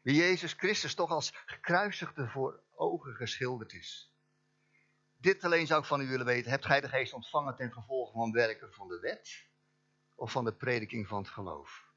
Wie 0.04 0.16
Jezus 0.16 0.54
Christus 0.54 0.96
toch 0.96 1.10
als 1.10 1.32
gekruisigde 1.46 2.28
voor 2.28 2.64
ogen 2.76 3.16
geschilderd 3.16 3.74
is. 3.74 4.12
Dit 5.18 5.44
alleen 5.44 5.68
zou 5.68 5.82
ik 5.82 5.88
van 5.88 6.02
u 6.02 6.08
willen 6.08 6.26
weten. 6.26 6.52
Hebt 6.52 6.66
gij 6.66 6.82
de 6.82 6.90
geest 6.90 7.14
ontvangen 7.14 7.56
ten 7.56 7.74
gevolge 7.74 8.12
van 8.12 8.32
werken 8.32 8.74
van 8.74 8.88
de 8.88 9.00
wet? 9.00 9.48
Of 10.16 10.32
van 10.32 10.46
de 10.46 10.54
prediking 10.54 11.08
van 11.08 11.18
het 11.18 11.32
geloof? 11.32 11.92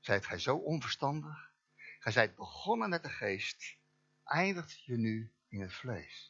Zijt 0.00 0.26
gij 0.26 0.38
zo 0.38 0.56
onverstandig? 0.56 1.50
Gij 1.98 2.12
zijt 2.12 2.34
begonnen 2.34 2.88
met 2.88 3.02
de 3.02 3.10
geest. 3.10 3.76
Eindigt 4.24 4.84
je 4.84 4.96
nu 4.96 5.32
in 5.48 5.60
het 5.60 5.74
vlees. 5.74 6.29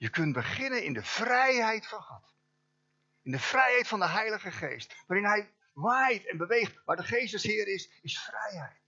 Je 0.00 0.10
kunt 0.10 0.32
beginnen 0.32 0.84
in 0.84 0.92
de 0.92 1.02
vrijheid 1.02 1.86
van 1.86 2.02
God. 2.02 2.34
In 3.22 3.30
de 3.30 3.38
vrijheid 3.38 3.88
van 3.88 3.98
de 3.98 4.08
Heilige 4.08 4.50
Geest. 4.50 5.04
Waarin 5.06 5.26
Hij 5.26 5.50
waait 5.72 6.26
en 6.26 6.36
beweegt. 6.36 6.84
Waar 6.84 6.96
de 6.96 7.02
Geest 7.02 7.42
Heer 7.42 7.68
is, 7.68 7.90
is 8.02 8.22
vrijheid. 8.22 8.80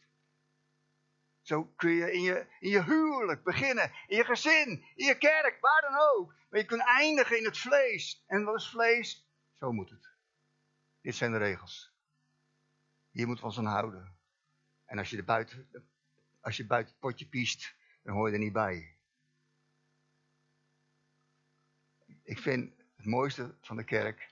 Zo 1.41 1.65
kun 1.65 1.91
je 1.91 2.13
in, 2.13 2.23
je 2.23 2.47
in 2.61 2.71
je 2.71 2.83
huwelijk 2.83 3.45
beginnen, 3.45 3.93
in 4.07 4.17
je 4.17 4.25
gezin, 4.25 4.85
in 4.95 5.07
je 5.07 5.19
kerk, 5.19 5.61
waar 5.61 5.81
dan 5.81 6.01
ook. 6.01 6.35
Maar 6.51 6.61
je 6.61 6.67
kunt 6.67 6.85
eindigen 6.85 7.39
in 7.39 7.45
het 7.45 7.59
vlees. 7.59 8.25
En 8.27 8.45
wat 8.45 8.57
is 8.57 8.69
vlees? 8.69 9.29
Zo 9.59 9.73
moet 9.73 9.91
het. 9.91 10.09
Dit 11.01 11.15
zijn 11.15 11.33
de 11.33 11.39
regels. 11.39 11.93
Hier 13.11 13.27
moet 13.27 13.41
we 13.41 13.45
ons 13.45 13.59
aan 13.59 13.67
houden. 13.67 14.17
En 14.85 14.99
als 14.99 15.11
je, 15.11 15.17
er 15.17 15.25
buiten, 15.25 15.69
als 16.41 16.57
je 16.57 16.67
buiten 16.67 16.93
het 16.93 17.01
potje 17.01 17.27
piest, 17.27 17.75
dan 18.03 18.15
hoor 18.15 18.29
je 18.29 18.35
er 18.35 18.41
niet 18.41 18.53
bij. 18.53 18.97
Ik 22.33 22.39
vind 22.39 22.73
het 22.97 23.07
mooiste 23.07 23.55
van 23.61 23.77
de 23.77 23.85
kerk, 23.85 24.31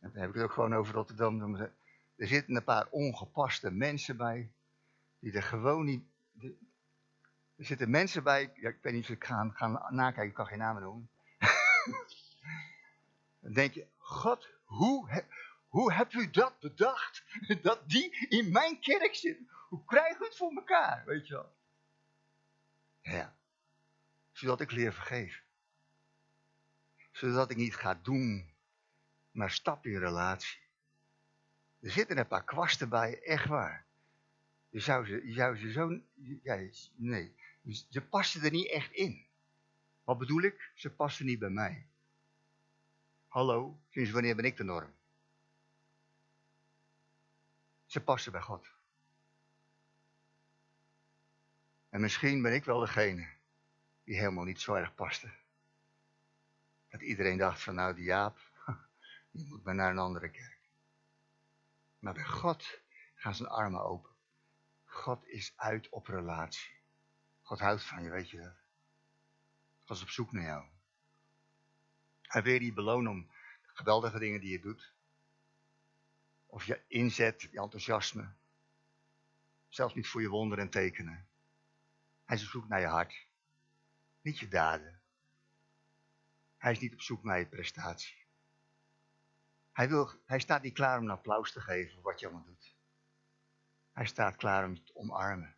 en 0.00 0.10
dan 0.12 0.20
heb 0.20 0.28
ik 0.28 0.34
het 0.34 0.44
ook 0.44 0.52
gewoon 0.52 0.74
over 0.74 0.94
Rotterdam, 0.94 1.54
er 1.54 1.72
zitten 2.16 2.56
een 2.56 2.64
paar 2.64 2.86
ongepaste 2.90 3.70
mensen 3.70 4.16
bij, 4.16 4.50
die 5.18 5.32
er 5.32 5.42
gewoon 5.42 5.84
niet 5.84 6.04
er 7.56 7.64
zitten 7.64 7.90
mensen 7.90 8.22
bij, 8.22 8.52
ja, 8.54 8.68
ik 8.68 8.78
weet 8.82 8.92
niet 8.92 9.02
of 9.02 9.08
ik 9.08 9.24
ga 9.24 9.50
gaan 9.54 9.82
nakijken, 9.88 10.28
ik 10.28 10.34
kan 10.34 10.46
geen 10.46 10.58
namen 10.58 10.82
noemen. 10.82 11.10
Dan 13.40 13.52
denk 13.52 13.74
je, 13.74 13.86
God, 13.96 14.48
hoe, 14.64 15.24
hoe 15.68 15.92
hebt 15.92 16.12
u 16.12 16.30
dat 16.30 16.60
bedacht? 16.60 17.24
Dat 17.62 17.80
die 17.86 18.28
in 18.28 18.52
mijn 18.52 18.80
kerk 18.80 19.14
zit. 19.14 19.38
Hoe 19.68 19.84
krijgen 19.84 20.18
we 20.18 20.24
het 20.24 20.36
voor 20.36 20.52
elkaar, 20.52 21.02
weet 21.06 21.26
je 21.26 21.34
wel? 21.34 21.52
Ja, 23.00 23.36
zodat 24.32 24.60
ik 24.60 24.70
leer 24.70 24.92
vergeven. 24.92 25.46
Zodat 27.18 27.50
ik 27.50 27.56
niet 27.56 27.76
ga 27.76 27.94
doen, 27.94 28.50
maar 29.30 29.50
stap 29.50 29.86
in 29.86 29.98
relatie. 29.98 30.58
Er 31.80 31.90
zitten 31.90 32.18
een 32.18 32.26
paar 32.26 32.44
kwasten 32.44 32.88
bij, 32.88 33.22
echt 33.22 33.46
waar. 33.46 33.86
Je 34.68 34.80
zou 34.80 35.06
ze, 35.06 35.26
je 35.26 35.32
zou 35.32 35.56
ze 35.56 35.70
zo... 35.70 36.00
Nee, 36.94 37.34
ze 37.90 38.06
passen 38.10 38.42
er 38.42 38.50
niet 38.50 38.70
echt 38.70 38.92
in. 38.92 39.26
Wat 40.04 40.18
bedoel 40.18 40.42
ik? 40.42 40.72
Ze 40.74 40.90
passen 40.90 41.26
niet 41.26 41.38
bij 41.38 41.50
mij. 41.50 41.86
Hallo, 43.28 43.80
sinds 43.90 44.10
wanneer 44.10 44.36
ben 44.36 44.44
ik 44.44 44.56
de 44.56 44.64
norm? 44.64 44.94
Ze 47.86 48.00
passen 48.00 48.32
bij 48.32 48.40
God. 48.40 48.66
En 51.88 52.00
misschien 52.00 52.42
ben 52.42 52.54
ik 52.54 52.64
wel 52.64 52.80
degene 52.80 53.28
die 54.04 54.18
helemaal 54.18 54.44
niet 54.44 54.60
zo 54.60 54.74
erg 54.74 54.94
paste. 54.94 55.30
Dat 56.88 57.00
iedereen 57.00 57.38
dacht 57.38 57.62
van 57.62 57.74
nou 57.74 57.94
die 57.94 58.04
Jaap, 58.04 58.38
die 59.30 59.46
moet 59.46 59.64
maar 59.64 59.74
naar 59.74 59.90
een 59.90 59.98
andere 59.98 60.30
kerk. 60.30 60.58
Maar 61.98 62.14
bij 62.14 62.24
God 62.24 62.80
gaan 63.14 63.34
zijn 63.34 63.48
armen 63.48 63.80
open. 63.80 64.10
God 64.84 65.26
is 65.26 65.52
uit 65.56 65.88
op 65.88 66.06
relatie. 66.06 66.76
God 67.42 67.58
houdt 67.58 67.84
van 67.84 68.02
je, 68.02 68.10
weet 68.10 68.30
je 68.30 68.38
dat? 68.40 68.56
God 69.84 69.96
is 69.96 70.02
op 70.02 70.08
zoek 70.08 70.32
naar 70.32 70.44
jou. 70.44 70.66
Hij 72.22 72.42
wil 72.42 72.62
je 72.62 72.72
belonen 72.72 73.12
om 73.12 73.26
de 73.62 73.70
geweldige 73.74 74.18
dingen 74.18 74.40
die 74.40 74.50
je 74.50 74.60
doet. 74.60 74.92
Of 76.46 76.64
je 76.64 76.82
inzet, 76.86 77.42
je 77.42 77.60
enthousiasme. 77.60 78.32
Zelfs 79.68 79.94
niet 79.94 80.08
voor 80.08 80.20
je 80.20 80.28
wonderen 80.28 80.64
en 80.64 80.70
tekenen. 80.70 81.28
Hij 82.24 82.36
is 82.36 82.42
op 82.42 82.48
zoek 82.48 82.68
naar 82.68 82.80
je 82.80 82.86
hart. 82.86 83.26
Niet 84.20 84.38
je 84.38 84.48
daden. 84.48 84.97
Hij 86.58 86.72
is 86.72 86.78
niet 86.78 86.92
op 86.92 87.00
zoek 87.00 87.24
naar 87.24 87.38
je 87.38 87.46
prestatie. 87.46 88.16
Hij, 89.72 89.88
wil, 89.88 90.10
hij 90.26 90.38
staat 90.40 90.62
niet 90.62 90.74
klaar 90.74 90.98
om 90.98 91.10
applaus 91.10 91.52
te 91.52 91.60
geven 91.60 91.94
voor 91.94 92.02
wat 92.02 92.20
je 92.20 92.26
allemaal 92.26 92.44
doet. 92.44 92.76
Hij 93.92 94.06
staat 94.06 94.36
klaar 94.36 94.64
om 94.64 94.74
je 94.74 94.82
te 94.82 94.96
omarmen. 94.96 95.56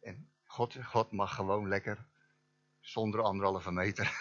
En 0.00 0.30
God, 0.44 0.84
God 0.84 1.12
mag 1.12 1.34
gewoon 1.34 1.68
lekker, 1.68 2.06
zonder 2.80 3.22
anderhalve 3.22 3.70
meter, 3.70 4.12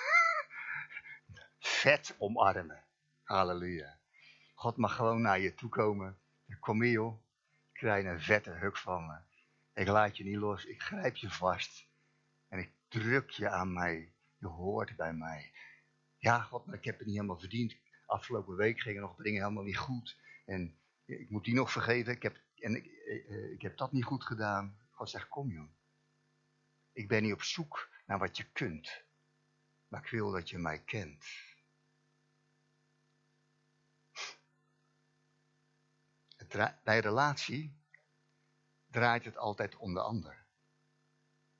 vet 1.60 2.16
omarmen. 2.18 2.84
Halleluja. 3.24 4.00
God 4.56 4.78
mag 4.78 4.96
gewoon 4.96 5.22
naar 5.22 5.40
je 5.40 5.54
toe 5.54 5.70
komen. 5.70 6.20
Kom 6.60 6.82
hier 6.82 6.92
joh, 6.92 7.22
ik 7.72 7.80
krijg 7.80 8.06
een 8.06 8.22
vette 8.22 8.52
huk 8.52 8.78
van 8.78 9.06
me. 9.06 9.18
Ik 9.74 9.88
laat 9.88 10.18
je 10.18 10.24
niet 10.24 10.38
los, 10.38 10.66
ik 10.66 10.82
grijp 10.82 11.16
je 11.16 11.30
vast. 11.30 11.88
En 12.48 12.60
ik 12.60 12.72
druk 12.88 13.30
je 13.30 13.50
aan 13.50 13.74
mij. 13.74 14.12
Je 14.38 14.48
hoort 14.48 14.96
bij 14.96 15.14
mij. 15.14 15.52
Ja, 16.18 16.42
God, 16.42 16.66
maar 16.66 16.76
ik 16.76 16.86
heb 16.86 16.98
het 16.98 17.06
niet 17.06 17.16
helemaal 17.16 17.40
verdiend. 17.40 17.76
Afgelopen 18.06 18.56
week 18.56 18.80
gingen 18.80 19.02
nog 19.02 19.16
dingen 19.16 19.42
helemaal 19.42 19.64
niet 19.64 19.78
goed. 19.78 20.18
En 20.46 20.78
ik 21.06 21.30
moet 21.30 21.46
die 21.46 21.54
nog 21.54 21.72
vergeven. 21.72 22.14
Ik 22.14 22.24
heb, 22.24 22.42
en 22.60 22.76
ik, 22.76 22.86
eh, 22.86 23.52
ik 23.52 23.62
heb 23.62 23.78
dat 23.78 23.92
niet 23.92 24.04
goed 24.04 24.24
gedaan. 24.24 24.78
God 24.92 25.10
zegt, 25.10 25.28
kom 25.28 25.52
joh. 25.52 25.70
Ik 26.94 27.08
ben 27.08 27.24
niet 27.24 27.34
op 27.34 27.42
zoek 27.42 27.90
naar 28.06 28.20
wat 28.20 28.38
je 28.38 28.46
kunt. 28.52 29.04
Maar 29.88 30.04
ik 30.04 30.10
wil 30.10 30.32
dat 30.32 30.50
je 30.50 30.58
mij 30.58 30.80
kent. 30.80 31.26
bij 36.84 37.00
relatie 37.00 37.76
draait 38.92 39.26
het 39.26 39.38
altijd 39.38 39.76
om 39.76 39.94
de 39.94 40.02
ander. 40.02 40.46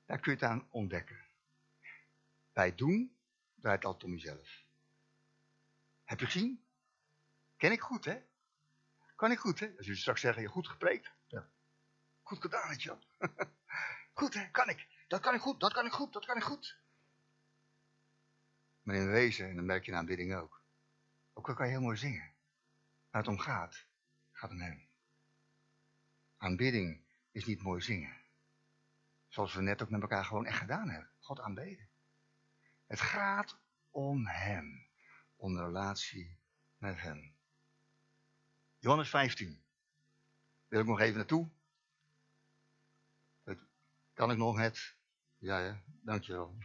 Daar 0.06 0.18
kun 0.20 0.32
je 0.32 0.38
het 0.38 0.48
aan 0.48 0.66
ontdekken. 0.70 1.27
Bij 2.58 2.74
doen 2.74 3.16
draait 3.54 3.76
het 3.76 3.84
altijd 3.84 4.04
om 4.04 4.12
jezelf. 4.12 4.62
Heb 6.04 6.20
je 6.20 6.26
gezien? 6.26 6.64
Ken 7.56 7.72
ik 7.72 7.80
goed, 7.80 8.04
hè? 8.04 8.22
Kan 9.16 9.30
ik 9.30 9.38
goed, 9.38 9.60
hè? 9.60 9.66
Als 9.66 9.86
jullie 9.86 10.00
straks 10.00 10.20
zeggen, 10.20 10.42
je 10.42 10.48
goed 10.48 10.68
gepreekt. 10.68 11.10
Ja. 11.26 11.48
Goed 12.22 12.40
gedaan, 12.40 12.76
Jan. 12.76 13.02
goed, 14.20 14.34
hè? 14.34 14.50
Kan 14.50 14.68
ik. 14.68 14.86
Dat 15.08 15.20
kan 15.20 15.34
ik 15.34 15.40
goed, 15.40 15.60
dat 15.60 15.72
kan 15.72 15.86
ik 15.86 15.92
goed, 15.92 16.12
dat 16.12 16.26
kan 16.26 16.36
ik 16.36 16.42
goed. 16.42 16.78
Maar 18.82 18.94
in 18.94 19.10
wezen, 19.10 19.48
en 19.48 19.56
dan 19.56 19.66
merk 19.66 19.84
je 19.84 19.90
na 19.90 19.98
aanbidding 19.98 20.34
ook. 20.34 20.62
Ook 21.32 21.48
al 21.48 21.54
kan 21.54 21.66
je 21.66 21.72
heel 21.72 21.80
mooi 21.80 21.96
zingen. 21.96 22.32
Waar 23.10 23.22
het 23.22 23.30
om 23.30 23.38
gaat, 23.38 23.84
gaat 24.32 24.50
om 24.50 24.60
hem. 24.60 24.88
Aanbidding 26.36 27.04
is 27.30 27.44
niet 27.44 27.62
mooi 27.62 27.82
zingen. 27.82 28.16
Zoals 29.28 29.54
we 29.54 29.62
net 29.62 29.82
ook 29.82 29.90
met 29.90 30.02
elkaar 30.02 30.24
gewoon 30.24 30.46
echt 30.46 30.58
gedaan 30.58 30.88
hebben. 30.88 31.10
God 31.18 31.40
aanbeden. 31.40 31.87
Het 32.88 33.00
gaat 33.00 33.58
om 33.90 34.26
hem. 34.26 34.86
Om 35.36 35.54
de 35.54 35.64
relatie 35.64 36.36
met 36.76 37.00
hem. 37.00 37.34
Johannes 38.78 39.08
15. 39.08 39.62
Wil 40.68 40.80
ik 40.80 40.86
nog 40.86 41.00
even 41.00 41.16
naartoe? 41.16 41.50
Kan 44.12 44.30
ik 44.30 44.36
nog 44.36 44.56
net? 44.56 44.94
Ja, 45.38 45.58
ja, 45.58 45.82
dankjewel. 45.84 46.58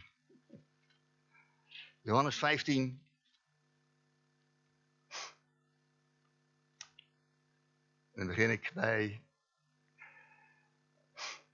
Johannes 2.00 2.38
15. 2.38 3.06
En 8.12 8.20
dan 8.20 8.26
begin 8.26 8.50
ik 8.50 8.70
bij 8.74 9.24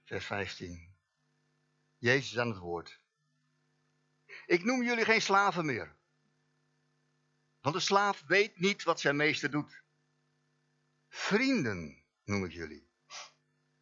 vers 0.03 0.25
15. 0.25 0.95
Jezus 1.97 2.39
aan 2.39 2.49
het 2.49 2.57
woord. 2.57 3.00
Ik 4.45 4.63
noem 4.63 4.83
jullie 4.83 5.05
geen 5.05 5.21
slaven 5.21 5.65
meer. 5.65 5.95
Want 7.61 7.75
de 7.75 7.81
slaaf 7.81 8.23
weet 8.27 8.59
niet 8.59 8.83
wat 8.83 8.99
zijn 8.99 9.15
meester 9.15 9.51
doet. 9.51 9.81
Vrienden 11.09 12.03
noem 12.23 12.45
ik 12.45 12.51
jullie. 12.51 12.89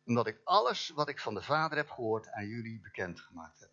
Omdat 0.03 0.27
ik 0.27 0.41
alles 0.43 0.89
wat 0.89 1.09
ik 1.09 1.19
van 1.19 1.33
de 1.33 1.41
Vader 1.41 1.77
heb 1.77 1.89
gehoord 1.89 2.29
aan 2.29 2.47
jullie 2.47 2.79
bekendgemaakt 2.79 3.59
heb. 3.59 3.71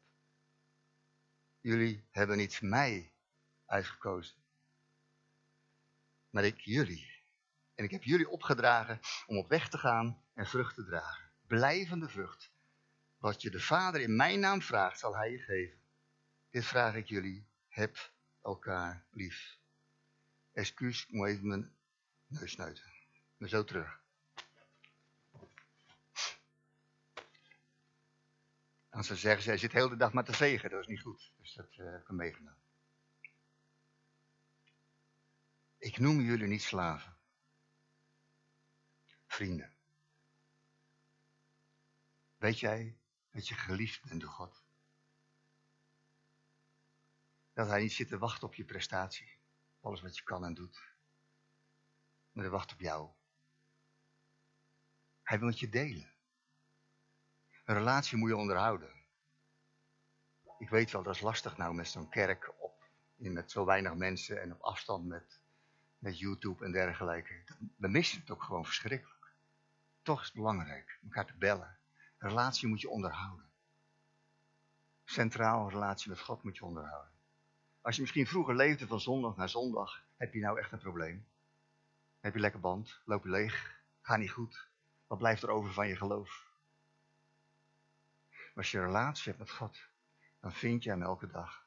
Jullie 1.60 2.06
hebben 2.10 2.36
niet 2.36 2.60
mij 2.62 3.12
uitgekozen, 3.66 4.36
maar 6.30 6.44
ik 6.44 6.60
jullie. 6.60 7.14
En 7.74 7.84
ik 7.84 7.90
heb 7.90 8.02
jullie 8.02 8.28
opgedragen 8.28 9.00
om 9.26 9.36
op 9.36 9.48
weg 9.48 9.68
te 9.68 9.78
gaan 9.78 10.22
en 10.34 10.46
vrucht 10.46 10.74
te 10.74 10.84
dragen. 10.84 11.30
Blijvende 11.46 12.08
vrucht. 12.08 12.50
Wat 13.18 13.42
je 13.42 13.50
de 13.50 13.60
Vader 13.60 14.00
in 14.00 14.16
mijn 14.16 14.40
naam 14.40 14.62
vraagt, 14.62 14.98
zal 14.98 15.16
hij 15.16 15.30
je 15.30 15.38
geven. 15.38 15.78
Dit 16.50 16.64
vraag 16.64 16.94
ik 16.94 17.06
jullie. 17.06 17.46
Heb 17.68 18.12
elkaar 18.42 19.04
lief. 19.10 19.58
Excuus, 20.52 21.02
ik 21.02 21.12
moet 21.12 21.28
even 21.28 21.46
mijn 21.46 21.76
neus 22.26 22.52
snuiten. 22.52 22.92
Maar 23.36 23.48
zo 23.48 23.64
terug. 23.64 24.00
Als 28.90 29.06
ze 29.06 29.16
zeggen, 29.16 29.42
zij 29.42 29.58
zit 29.58 29.70
de 29.70 29.78
hele 29.78 29.96
dag 29.96 30.12
maar 30.12 30.24
te 30.24 30.32
vegen, 30.32 30.70
dat 30.70 30.80
is 30.80 30.86
niet 30.86 31.00
goed. 31.00 31.32
Dus 31.38 31.54
dat 31.54 31.76
uh, 31.76 31.90
heb 31.90 32.00
ik 32.00 32.10
meegenomen. 32.10 32.64
Ik 35.78 35.98
noem 35.98 36.20
jullie 36.20 36.46
niet 36.46 36.62
slaven. 36.62 37.16
Vrienden. 39.26 39.74
Weet 42.36 42.60
jij 42.60 42.96
dat 43.30 43.48
je 43.48 43.54
geliefd 43.54 44.04
bent 44.08 44.20
door 44.20 44.30
God? 44.30 44.65
Dat 47.56 47.68
hij 47.68 47.80
niet 47.80 47.92
zit 47.92 48.08
te 48.08 48.18
wachten 48.18 48.46
op 48.46 48.54
je 48.54 48.64
prestatie. 48.64 49.38
Alles 49.80 50.00
wat 50.00 50.16
je 50.16 50.22
kan 50.22 50.44
en 50.44 50.54
doet. 50.54 50.82
Maar 52.32 52.44
hij 52.44 52.52
wacht 52.52 52.72
op 52.72 52.80
jou. 52.80 53.10
Hij 55.22 55.38
wil 55.38 55.46
met 55.46 55.58
je 55.58 55.68
delen. 55.68 56.12
Een 57.64 57.74
relatie 57.74 58.18
moet 58.18 58.28
je 58.28 58.36
onderhouden. 58.36 58.92
Ik 60.58 60.68
weet 60.68 60.90
wel, 60.90 61.02
dat 61.02 61.14
is 61.14 61.20
lastig 61.20 61.56
nou 61.56 61.74
met 61.74 61.88
zo'n 61.88 62.08
kerk 62.08 62.54
op, 62.62 62.84
met 63.14 63.50
zo 63.50 63.64
weinig 63.64 63.94
mensen 63.94 64.40
en 64.40 64.52
op 64.52 64.60
afstand 64.60 65.06
met, 65.06 65.40
met 65.98 66.18
YouTube 66.18 66.64
en 66.64 66.72
dergelijke. 66.72 67.44
We 67.76 67.88
missen 67.88 68.20
het 68.20 68.30
ook 68.30 68.42
gewoon 68.42 68.64
verschrikkelijk. 68.64 69.32
Toch 70.02 70.20
is 70.20 70.26
het 70.26 70.36
belangrijk, 70.36 70.98
elkaar 71.02 71.26
te 71.26 71.36
bellen. 71.36 71.78
Een 72.18 72.28
relatie 72.28 72.68
moet 72.68 72.80
je 72.80 72.90
onderhouden. 72.90 73.50
Centraal 75.04 75.64
een 75.64 75.70
relatie 75.70 76.10
met 76.10 76.20
God 76.20 76.42
moet 76.42 76.56
je 76.56 76.64
onderhouden. 76.64 77.14
Als 77.86 77.94
je 77.94 78.00
misschien 78.00 78.26
vroeger 78.26 78.54
leefde 78.54 78.86
van 78.86 79.00
zondag 79.00 79.36
naar 79.36 79.48
zondag, 79.48 80.02
heb 80.16 80.34
je 80.34 80.40
nou 80.40 80.58
echt 80.58 80.72
een 80.72 80.78
probleem. 80.78 81.26
Heb 82.20 82.34
je 82.34 82.40
lekker 82.40 82.60
band, 82.60 83.00
loop 83.04 83.24
je 83.24 83.30
leeg, 83.30 83.80
ga 84.00 84.16
niet 84.16 84.30
goed. 84.30 84.68
Wat 85.06 85.18
blijft 85.18 85.42
er 85.42 85.48
over 85.48 85.72
van 85.72 85.88
je 85.88 85.96
geloof? 85.96 86.44
als 88.54 88.70
je 88.70 88.78
een 88.78 88.84
relatie 88.84 89.24
hebt 89.24 89.38
met 89.38 89.50
God, 89.50 89.78
dan 90.40 90.52
vind 90.52 90.82
je 90.82 90.90
hem 90.90 91.02
elke 91.02 91.26
dag. 91.26 91.66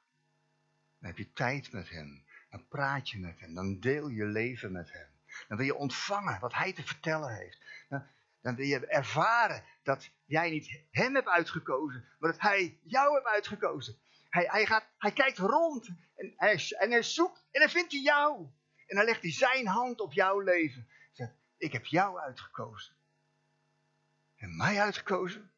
Dan 1.00 1.10
heb 1.10 1.18
je 1.18 1.34
tijd 1.34 1.72
met 1.72 1.90
hem. 1.90 2.26
Dan 2.50 2.68
praat 2.68 3.10
je 3.10 3.20
met 3.20 3.40
hem. 3.40 3.54
Dan 3.54 3.80
deel 3.80 4.08
je 4.08 4.26
leven 4.26 4.72
met 4.72 4.92
hem. 4.92 5.08
Dan 5.48 5.58
wil 5.58 5.66
je 5.66 5.76
ontvangen 5.76 6.40
wat 6.40 6.54
hij 6.54 6.74
te 6.74 6.84
vertellen 6.84 7.36
heeft. 7.36 7.62
Dan, 7.90 8.04
dan 8.42 8.56
wil 8.56 8.66
je 8.66 8.88
ervaren 8.88 9.64
dat 9.84 10.12
jij 10.26 10.50
niet 10.50 10.84
hem 10.92 11.16
hebt 11.16 11.28
uitgekozen, 11.28 12.06
maar 12.20 12.32
dat 12.32 12.42
hij 12.42 12.80
jou 12.84 13.14
hebt 13.14 13.28
uitgekozen. 13.28 14.00
Hij, 14.30 14.46
hij, 14.48 14.66
gaat, 14.66 14.86
hij 14.98 15.12
kijkt 15.12 15.38
rond 15.38 15.88
en 16.16 16.34
hij, 16.36 16.76
en 16.78 16.92
hij 16.92 17.04
zoekt 17.04 17.46
en 17.52 17.60
dan 17.60 17.70
vindt 17.70 17.92
hij 17.92 18.02
jou. 18.02 18.48
En 18.88 18.96
dan 18.96 19.06
legt 19.06 19.22
hij 19.22 19.32
zijn 19.32 19.68
hand 19.68 20.00
op 20.00 20.14
jouw 20.14 20.40
leven. 20.40 20.88
Zegt, 21.12 21.34
ik 21.58 21.72
heb 21.72 21.86
jou 21.86 22.20
uitgekozen. 22.20 22.96
En 24.36 24.58
mij 24.58 24.82
uitgekozen? 24.82 25.52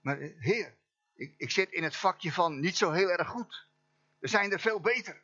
Maar 0.00 0.20
eh, 0.20 0.30
heer, 0.38 0.74
ik, 1.14 1.34
ik 1.36 1.50
zit 1.50 1.70
in 1.70 1.82
het 1.82 1.96
vakje 1.96 2.32
van 2.32 2.60
niet 2.60 2.76
zo 2.76 2.90
heel 2.90 3.10
erg 3.10 3.28
goed. 3.28 3.68
Er 4.18 4.28
zijn 4.28 4.52
er 4.52 4.60
veel 4.60 4.80
beter. 4.80 5.22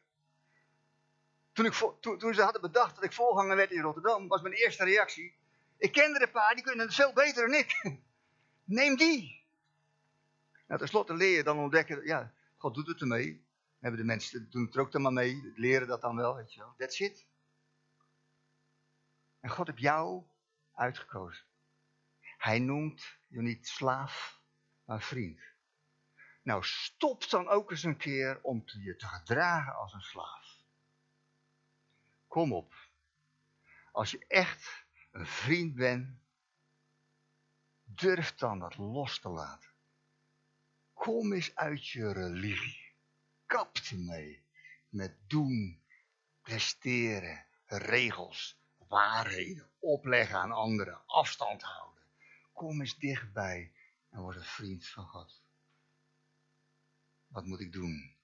Toen, 1.53 1.65
ik, 1.65 1.73
toen, 2.01 2.35
ze 2.35 2.43
hadden 2.43 2.61
bedacht 2.61 2.95
dat 2.95 3.05
ik 3.05 3.12
volganger 3.12 3.57
werd 3.57 3.71
in 3.71 3.81
Rotterdam, 3.81 4.29
was 4.29 4.43
mijn 4.43 4.55
eerste 4.55 4.85
reactie. 4.85 5.35
Ik 5.79 5.93
kende 5.93 6.23
een 6.23 6.31
paar, 6.31 6.55
die 6.55 6.65
kunnen 6.65 6.87
het 6.87 6.95
veel 6.95 7.12
beter 7.12 7.49
dan 7.49 7.59
ik. 7.59 7.83
Neem 8.65 8.97
die. 8.97 9.45
Nou, 10.67 10.81
ten 10.81 10.89
slotte 10.89 11.15
leer 11.15 11.37
je 11.37 11.43
dan 11.43 11.59
ontdekken, 11.59 12.05
ja, 12.05 12.33
God 12.57 12.75
doet 12.75 12.87
het 12.87 13.01
ermee. 13.01 13.45
Hebben 13.79 14.01
de 14.01 14.07
mensen 14.07 14.51
doen 14.51 14.64
het 14.64 14.75
er 14.75 14.81
ook 14.81 14.92
dan 14.92 15.03
maar 15.03 15.12
mee, 15.12 15.53
leren 15.55 15.88
dat 15.88 16.01
dan 16.01 16.16
wel, 16.16 16.35
weet 16.35 16.55
je 16.55 16.61
wel. 16.61 16.75
That's 16.77 17.01
it. 17.01 17.27
En 19.40 19.51
God 19.51 19.66
heeft 19.66 19.81
jou 19.81 20.25
uitgekozen. 20.73 21.45
Hij 22.21 22.59
noemt 22.59 23.19
je 23.29 23.42
niet 23.42 23.69
slaaf, 23.69 24.40
maar 24.85 25.03
vriend. 25.03 25.40
Nou, 26.42 26.64
stop 26.64 27.31
dan 27.31 27.49
ook 27.49 27.71
eens 27.71 27.83
een 27.83 27.97
keer 27.97 28.42
om 28.42 28.62
je 28.66 28.97
te 28.97 29.07
gedragen 29.07 29.75
als 29.75 29.92
een 29.92 30.01
slaaf. 30.01 30.64
Kom 32.27 32.53
op. 32.53 32.75
Als 33.92 34.11
je 34.11 34.25
echt 34.29 34.85
een 35.11 35.27
vriend 35.27 35.75
bent, 35.75 36.19
durf 37.85 38.35
dan 38.35 38.59
dat 38.59 38.77
los 38.77 39.21
te 39.21 39.29
laten. 39.29 39.65
Kom 41.07 41.33
eens 41.33 41.55
uit 41.55 41.88
je 41.88 42.12
religie. 42.12 42.95
Kap 43.47 43.77
ermee 43.77 44.45
met 44.88 45.16
doen, 45.27 45.83
presteren, 46.42 47.47
regels, 47.66 48.59
waarheden, 48.88 49.71
opleggen 49.79 50.38
aan 50.38 50.53
anderen, 50.53 51.07
afstand 51.07 51.62
houden. 51.62 52.03
Kom 52.53 52.81
eens 52.81 52.99
dichtbij 52.99 53.73
en 54.11 54.21
word 54.21 54.37
een 54.37 54.42
vriend 54.42 54.87
van 54.87 55.05
God. 55.05 55.42
Wat 57.27 57.45
moet 57.45 57.61
ik 57.61 57.73
doen? 57.73 58.16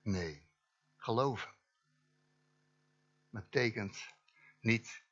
Nee, 0.00 0.48
geloven. 0.96 1.54
Betekent 3.30 4.14
niet, 4.60 5.02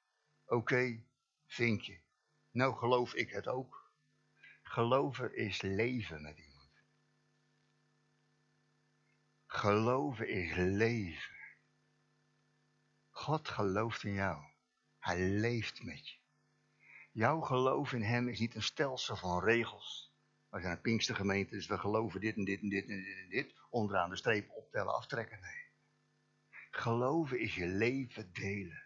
oké, 0.46 1.02
vind 1.46 1.86
je. 1.86 2.00
Nou 2.50 2.76
geloof 2.76 3.14
ik 3.14 3.30
het 3.30 3.46
ook. 3.46 3.79
Geloven 4.70 5.36
is 5.36 5.62
leven 5.62 6.22
met 6.22 6.38
iemand. 6.38 6.70
Geloven 9.46 10.28
is 10.28 10.56
leven. 10.56 11.36
God 13.10 13.48
gelooft 13.48 14.04
in 14.04 14.12
jou. 14.12 14.44
Hij 14.98 15.20
leeft 15.20 15.82
met 15.82 16.08
je. 16.08 16.16
Jouw 17.12 17.40
geloof 17.40 17.92
in 17.92 18.02
hem 18.02 18.28
is 18.28 18.38
niet 18.38 18.54
een 18.54 18.62
stelsel 18.62 19.16
van 19.16 19.44
regels. 19.44 20.12
We 20.48 20.60
zijn 20.60 20.72
een 20.72 20.80
Pinkstergemeente, 20.80 21.54
dus 21.54 21.66
we 21.66 21.78
geloven 21.78 22.20
dit 22.20 22.36
en 22.36 22.44
dit 22.44 22.60
en 22.60 22.68
dit 22.68 22.88
en 22.88 23.02
dit 23.02 23.16
en 23.16 23.28
dit. 23.28 23.54
Onderaan 23.70 24.10
de 24.10 24.16
streep 24.16 24.50
optellen, 24.50 24.94
aftrekken. 24.94 25.40
Nee. 25.40 25.64
Geloven 26.70 27.40
is 27.40 27.54
je 27.54 27.66
leven 27.66 28.32
delen. 28.32 28.84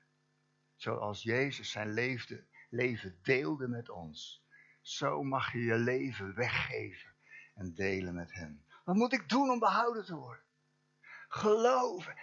Zoals 0.76 1.22
Jezus 1.22 1.70
zijn 1.70 1.92
leven 2.70 3.18
deelde 3.22 3.68
met 3.68 3.90
ons. 3.90 4.43
Zo 4.84 5.22
mag 5.22 5.52
je 5.52 5.58
je 5.58 5.78
leven 5.78 6.34
weggeven 6.34 7.14
en 7.54 7.74
delen 7.74 8.14
met 8.14 8.32
hem. 8.32 8.64
Wat 8.84 8.96
moet 8.96 9.12
ik 9.12 9.28
doen 9.28 9.50
om 9.50 9.58
behouden 9.58 10.04
te 10.04 10.14
worden? 10.14 10.44
Geloven, 11.28 12.16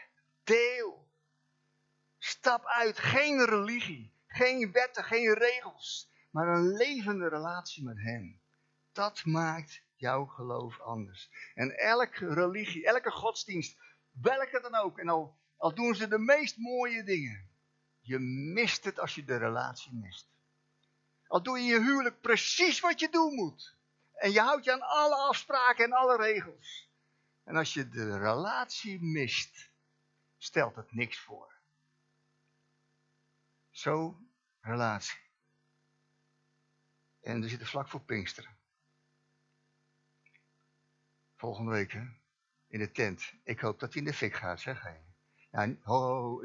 deel. 0.43 1.09
Stap 2.17 2.65
uit, 2.65 2.99
geen 2.99 3.45
religie, 3.45 4.13
geen 4.27 4.71
wetten, 4.71 5.03
geen 5.03 5.33
regels, 5.33 6.11
maar 6.29 6.47
een 6.47 6.67
levende 6.67 7.27
relatie 7.27 7.83
met 7.83 7.97
hem. 7.97 8.41
Dat 8.91 9.25
maakt 9.25 9.83
jouw 9.95 10.25
geloof 10.25 10.79
anders. 10.79 11.51
En 11.55 11.77
elke 11.77 12.33
religie, 12.33 12.85
elke 12.85 13.11
godsdienst, 13.11 13.77
welke 14.11 14.61
dan 14.61 14.75
ook, 14.75 14.97
en 14.97 15.09
al 15.09 15.39
Al 15.61 15.75
doen 15.75 15.95
ze 15.95 16.07
de 16.07 16.19
meest 16.19 16.57
mooie 16.57 17.03
dingen. 17.03 17.49
Je 17.99 18.19
mist 18.53 18.83
het 18.83 18.99
als 18.99 19.15
je 19.15 19.23
de 19.23 19.37
relatie 19.37 19.93
mist. 19.93 20.30
Al 21.31 21.43
doe 21.43 21.59
je 21.59 21.65
je 21.65 21.79
huwelijk 21.79 22.21
precies 22.21 22.79
wat 22.79 22.99
je 22.99 23.09
doen 23.09 23.33
moet. 23.33 23.75
En 24.13 24.31
je 24.31 24.39
houdt 24.39 24.65
je 24.65 24.71
aan 24.71 24.81
alle 24.81 25.15
afspraken 25.15 25.85
en 25.85 25.91
alle 25.91 26.17
regels. 26.17 26.89
En 27.43 27.55
als 27.55 27.73
je 27.73 27.89
de 27.89 28.17
relatie 28.17 29.01
mist, 29.01 29.69
stelt 30.37 30.75
het 30.75 30.93
niks 30.93 31.19
voor. 31.19 31.53
Zo, 33.69 34.19
relatie. 34.61 35.19
En 37.21 37.41
we 37.41 37.49
zitten 37.49 37.67
vlak 37.67 37.87
voor 37.87 38.01
Pinksteren. 38.01 38.57
Volgende 41.35 41.71
week, 41.71 41.91
hè? 41.91 42.03
In 42.67 42.79
de 42.79 42.91
tent. 42.91 43.33
Ik 43.43 43.59
hoop 43.59 43.79
dat 43.79 43.93
hij 43.93 44.01
in 44.01 44.07
de 44.07 44.13
fik 44.13 44.35
gaat, 44.35 44.59
zeg 44.59 44.81
hij. 44.81 45.01
Nou, 45.51 45.77
ho, 45.83 45.99
ho, 45.99 46.41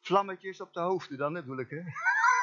vlammetjes 0.00 0.60
op 0.60 0.72
de 0.72 0.80
hoofden 0.80 1.18
dan, 1.18 1.32
natuurlijk, 1.32 1.70
hè? 1.70 1.82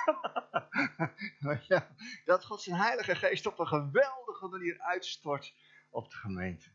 ja, 1.67 1.95
dat 2.25 2.45
God 2.45 2.61
zijn 2.61 2.75
heilige 2.75 3.15
geest 3.15 3.45
op 3.45 3.59
een 3.59 3.67
geweldige 3.67 4.47
manier 4.47 4.79
uitstort 4.79 5.53
op 5.89 6.09
de 6.09 6.15
gemeente. 6.15 6.69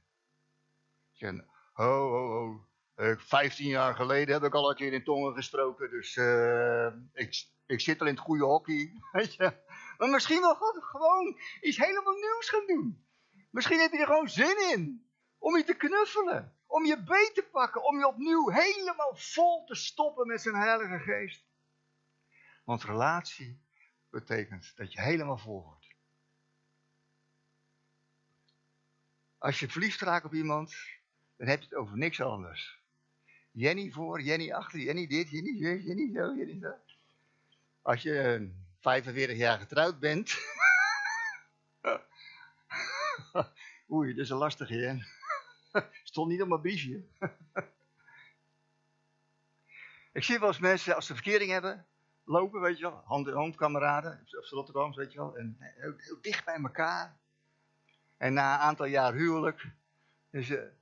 Zeg, 1.13 1.35
ho, 1.73 2.09
ho, 2.09 2.29
ho. 2.29 2.69
Vijftien 3.17 3.69
jaar 3.69 3.95
geleden 3.95 4.35
heb 4.35 4.45
ik 4.45 4.55
al 4.55 4.71
een 4.71 4.77
keer 4.77 4.93
in 4.93 5.05
tongen 5.05 5.35
gesproken, 5.35 5.91
dus 5.91 6.17
uh, 6.17 6.87
ik, 7.13 7.47
ik 7.67 7.81
zit 7.81 8.01
al 8.01 8.07
in 8.07 8.15
het 8.15 8.23
goede 8.23 8.45
hockey. 8.45 8.93
Maar 9.99 10.09
misschien 10.09 10.41
wil 10.41 10.55
God 10.55 10.85
gewoon 10.85 11.39
iets 11.61 11.77
helemaal 11.77 12.15
nieuws 12.15 12.49
gaan 12.49 12.67
doen. 12.67 13.07
Misschien 13.51 13.79
heb 13.79 13.93
je 13.93 13.99
er 13.99 14.07
gewoon 14.07 14.29
zin 14.29 14.71
in. 14.73 15.11
Om 15.39 15.57
je 15.57 15.65
te 15.65 15.75
knuffelen. 15.75 16.57
Om 16.67 16.85
je 16.85 17.03
beet 17.03 17.31
te 17.35 17.49
pakken. 17.53 17.85
Om 17.85 17.99
je 17.99 18.07
opnieuw 18.07 18.51
helemaal 18.51 19.15
vol 19.15 19.65
te 19.65 19.75
stoppen 19.75 20.27
met 20.27 20.41
zijn 20.41 20.55
heilige 20.55 20.99
geest. 20.99 21.45
Want 22.65 22.83
relatie 22.83 23.61
betekent 24.11 24.73
dat 24.77 24.93
je 24.93 25.01
helemaal 25.01 25.39
vol 25.39 25.63
wordt. 25.63 25.87
Als 29.39 29.61
je 29.61 29.69
verliefd 29.69 30.01
raakt 30.01 30.25
op 30.25 30.35
iemand, 30.35 30.75
dan 31.37 31.49
heb 31.49 31.59
je 31.59 31.65
het 31.65 31.75
over 31.75 31.97
niks 31.97 32.21
anders. 32.21 32.79
Jenny 33.51 33.91
voor, 33.91 34.21
Jenny 34.21 34.53
achter, 34.53 34.81
Jenny 34.81 35.07
dit, 35.07 35.31
Jenny 35.31 35.59
zo, 35.59 35.89
Jenny 35.89 36.11
zo, 36.15 36.35
Jenny 36.35 36.59
zo. 36.61 36.75
Als 37.83 38.03
je 38.03 38.51
45 38.81 39.37
jaar 39.37 39.59
getrouwd 39.59 39.99
bent. 39.99 40.39
Oei, 43.93 44.15
dat 44.15 44.25
is 44.25 44.31
een 44.31 44.37
lastige, 44.37 44.75
hè? 44.75 44.99
Stond 46.03 46.31
niet 46.31 46.43
op 46.43 46.49
mijn 46.49 46.61
briefje. 46.61 47.05
Ik 50.13 50.25
zie 50.25 50.39
wel 50.39 50.49
eens 50.49 50.59
mensen, 50.59 50.95
als 50.95 51.07
ze 51.07 51.15
verkering 51.15 51.51
hebben, 51.51 51.87
lopen, 52.31 52.61
weet 52.61 52.79
je 52.79 52.83
wel, 52.83 53.03
hand 53.05 53.27
in 53.27 53.35
hand, 53.35 53.57
kameraden, 53.57 54.27
of 54.39 54.51
Rotterdam, 54.51 54.95
weet 54.95 55.13
je 55.13 55.19
wel, 55.19 55.37
en 55.37 55.57
heel, 55.59 55.95
heel, 55.97 56.19
dicht 56.21 56.45
bij 56.45 56.59
elkaar. 56.63 57.17
En 58.17 58.33
na 58.33 58.55
een 58.55 58.61
aantal 58.61 58.87
jaar 58.87 59.13
huwelijk, 59.13 59.67
is 60.31 60.47
ze, 60.47 60.73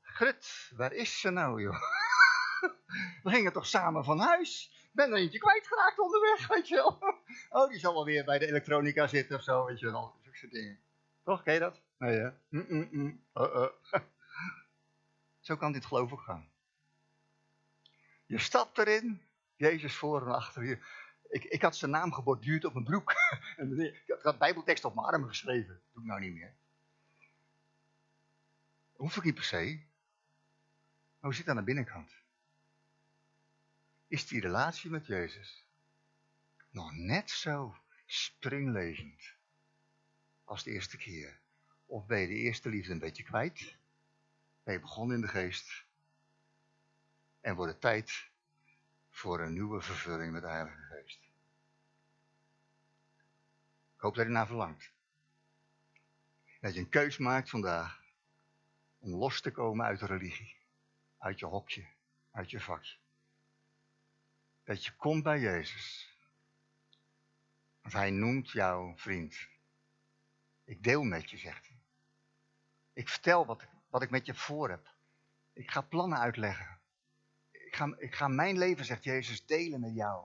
waar 0.77 0.93
is 0.93 1.21
ze 1.21 1.31
nou, 1.31 1.63
joh? 1.63 1.81
We 3.23 3.31
gingen 3.31 3.53
toch 3.53 3.67
samen 3.67 4.05
van 4.05 4.19
huis? 4.19 4.77
ben 4.99 5.13
er 5.13 5.19
eentje 5.19 5.39
kwijtgeraakt 5.39 5.99
onderweg, 5.99 6.47
weet 6.47 6.69
je 6.69 6.75
wel. 6.75 6.99
Oh, 7.51 7.69
die 7.69 7.79
zal 7.79 7.93
wel 7.93 8.05
weer 8.05 8.25
bij 8.25 8.39
de 8.39 8.47
elektronica 8.47 9.07
zitten 9.07 9.37
of 9.37 9.43
zo, 9.43 9.65
weet 9.65 9.81
je 9.81 9.91
wel. 9.91 10.15
Zulke 10.23 10.49
dingen. 10.49 10.79
Toch, 11.25 11.43
ken 11.43 11.55
je 11.55 11.61
dat? 11.61 11.81
Nee, 11.99 12.19
hè? 12.19 12.31
Mm 12.49 12.67
-mm 12.69 12.89
-mm. 12.91 13.25
Uh 13.35 13.55
-uh. 13.55 13.69
Zo 15.47 15.57
kan 15.57 15.73
dit 15.73 15.85
geloof 15.85 16.13
ook 16.13 16.21
gaan. 16.21 16.49
Je 18.27 18.39
stapt 18.39 18.79
erin, 18.79 19.23
Jezus 19.57 19.95
voor 19.95 20.23
en 20.23 20.35
achter 20.35 20.65
je. 20.65 20.79
Ik, 21.29 21.45
ik 21.45 21.63
had 21.63 21.77
zijn 21.77 21.91
naam 21.91 22.13
geborduurd 22.13 22.65
op 22.65 22.73
mijn 22.73 22.85
broek. 22.85 23.13
ik 24.07 24.19
had 24.23 24.39
bijbeltekst 24.39 24.85
op 24.85 24.95
mijn 24.95 25.07
armen 25.07 25.29
geschreven. 25.29 25.75
Dat 25.75 25.93
doe 25.93 26.03
ik 26.03 26.09
nou 26.09 26.21
niet 26.21 26.35
meer. 26.35 26.55
Hoef 28.93 29.17
ik 29.17 29.25
niet 29.25 29.35
per 29.35 29.45
se. 29.45 29.81
Maar 31.19 31.31
hoe 31.31 31.35
zit 31.35 31.47
dat 31.47 31.57
aan 31.57 31.61
de 31.61 31.67
binnenkant? 31.67 32.13
Is 34.09 34.27
die 34.27 34.41
relatie 34.41 34.91
met 34.91 35.07
Jezus 35.07 35.65
nog 36.71 36.93
net 36.93 37.31
zo 37.31 37.77
springlevend 38.07 39.35
als 40.45 40.63
de 40.63 40.71
eerste 40.71 40.97
keer? 40.97 41.41
Of 41.87 42.07
ben 42.07 42.19
je 42.19 42.27
de 42.27 42.35
eerste 42.35 42.69
liefde 42.69 42.93
een 42.93 42.99
beetje 42.99 43.23
kwijt? 43.23 43.77
Ben 44.63 44.75
je 44.75 44.81
begonnen 44.81 45.17
in 45.17 45.23
de 45.23 45.29
geest? 45.29 45.85
En 47.41 47.55
wordt 47.55 47.73
het 47.73 47.81
tijd 47.81 48.28
voor 49.19 49.41
een 49.41 49.53
nieuwe 49.53 49.81
vervulling 49.81 50.33
met 50.33 50.43
de 50.43 50.49
Heilige 50.49 50.83
Geest? 50.83 51.21
Ik 53.95 54.01
hoop 54.01 54.15
dat 54.15 54.27
je 54.27 54.33
naar 54.33 54.47
verlangt. 54.47 54.93
Dat 56.61 56.75
je 56.75 56.81
een 56.81 56.89
keus 56.89 57.19
maakt 57.19 57.51
vandaag 57.51 58.03
om 58.99 59.15
los 59.15 59.41
te 59.41 59.51
komen 59.51 59.87
uit 59.87 59.99
de 59.99 60.07
religie. 60.07 60.57
Uit 61.19 61.39
je 61.39 61.47
hokje, 61.47 61.87
uit 62.31 62.51
je 62.51 62.61
vakje. 62.61 62.97
Dat 64.65 64.85
je 64.85 64.97
komt 64.97 65.23
bij 65.23 65.41
Jezus. 65.41 66.17
Want 67.81 67.95
hij 67.95 68.11
noemt 68.11 68.51
jou 68.51 68.99
vriend. 68.99 69.49
Ik 70.65 70.83
deel 70.83 71.03
met 71.03 71.31
je, 71.31 71.37
zegt 71.37 71.67
hij. 71.67 71.79
Ik 72.93 73.09
vertel 73.09 73.47
wat, 73.47 73.65
wat 73.89 74.03
ik 74.03 74.11
met 74.11 74.27
je 74.27 74.35
voor 74.35 74.71
heb. 74.71 74.95
Ik 75.53 75.71
ga 75.71 75.81
plannen 75.81 76.19
uitleggen. 76.19 76.78
Ik 77.87 78.15
ga, 78.15 78.29
mijn 78.29 78.59
leven, 78.59 78.85
zegt 78.85 79.05
Jezus, 79.05 79.47
delen 79.47 79.81
met 79.81 79.95
jou. 79.95 80.25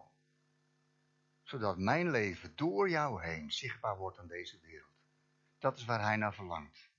Zodat 1.44 1.78
mijn 1.78 2.12
leven 2.12 2.56
door 2.56 2.89
jou 2.89 3.24
heen 3.24 3.52
zichtbaar 3.52 3.98
wordt 3.98 4.20
aan 4.20 4.28
deze 4.28 4.60
wereld. 4.60 4.92
Dat 5.60 5.78
is 5.78 5.86
waar 5.86 6.02
hij 6.02 6.16
naar 6.16 6.34
verlangt. 6.34 6.89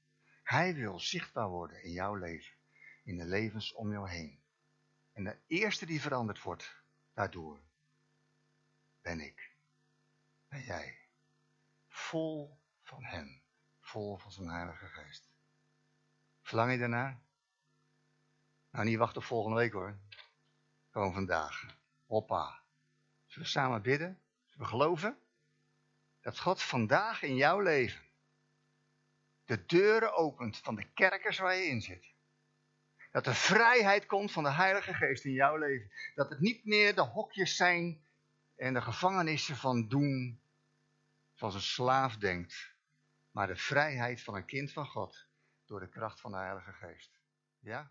Hij 0.43 0.75
wil 0.75 1.01
zichtbaar 1.01 1.49
worden 1.49 1.83
in 1.83 1.91
jouw 1.91 2.15
leven. 2.15 2.55
In 3.05 3.17
de 3.17 3.25
levens 3.25 3.73
om 3.73 3.93
jou 3.93 4.09
heen. 4.09 4.43
En 5.13 5.25
de 5.25 5.37
eerste 5.47 5.87
die 5.87 6.01
veranderd 6.01 6.43
wordt 6.43 6.83
daardoor, 7.15 7.61
ben 9.03 9.21
ik. 9.21 9.51
Ben 10.49 10.63
jij. 10.63 10.99
Vol 11.89 12.59
van 12.83 13.05
hem. 13.05 13.43
Vol 13.81 14.17
van 14.17 14.33
zijn 14.33 14.49
heilige 14.49 14.87
geest. 14.87 15.29
Verlang 16.43 16.73
je 16.73 16.79
daarnaar? 16.79 17.21
Nou, 18.71 18.85
niet 18.85 18.99
wachten 18.99 19.21
op 19.21 19.27
volgende 19.27 19.57
week 19.57 19.73
hoor. 19.73 19.99
Gewoon 20.95 21.13
vandaag. 21.13 21.77
Hoppa. 22.07 22.61
Zullen 23.27 23.45
we 23.45 23.51
samen 23.51 23.83
bidden? 23.83 24.21
Zullen 24.45 24.67
we 24.67 24.73
geloven? 24.73 25.19
Dat 26.21 26.39
God 26.39 26.63
vandaag 26.63 27.23
in 27.23 27.37
jouw 27.37 27.61
leven 27.61 28.03
de 29.45 29.67
deuren 29.67 30.15
opent 30.15 30.57
van 30.57 30.75
de 30.75 30.87
kerkers 30.95 31.39
waar 31.39 31.55
je 31.55 31.65
in 31.65 31.81
zit. 31.81 32.13
Dat 33.13 33.27
er 33.27 33.35
vrijheid 33.35 34.07
komt 34.07 34.33
van 34.33 34.43
de 34.43 34.51
Heilige 34.51 34.95
Geest 34.95 35.25
in 35.25 35.33
jouw 35.33 35.57
leven. 35.57 35.91
Dat 36.15 36.29
het 36.29 36.41
niet 36.41 36.65
meer 36.65 36.95
de 36.95 37.03
hokjes 37.03 37.57
zijn 37.57 38.05
en 38.57 38.75
de 38.75 38.83
gevangenissen 38.83 39.57
van 39.57 39.89
doen 39.89 40.41
zoals 41.33 41.55
een 41.55 41.61
slaaf 41.61 42.17
denkt. 42.17 42.75
Maar 43.31 43.47
de 43.47 43.57
vrijheid 43.57 44.23
van 44.23 44.35
een 44.35 44.47
kind 44.47 44.73
van 44.73 44.87
God 44.87 45.27
door 45.67 45.81
de 45.81 45.89
kracht 45.89 46.21
van 46.21 46.31
de 46.31 46.39
Heilige 46.39 46.73
Geest. 46.73 47.21
Ja? 47.61 47.91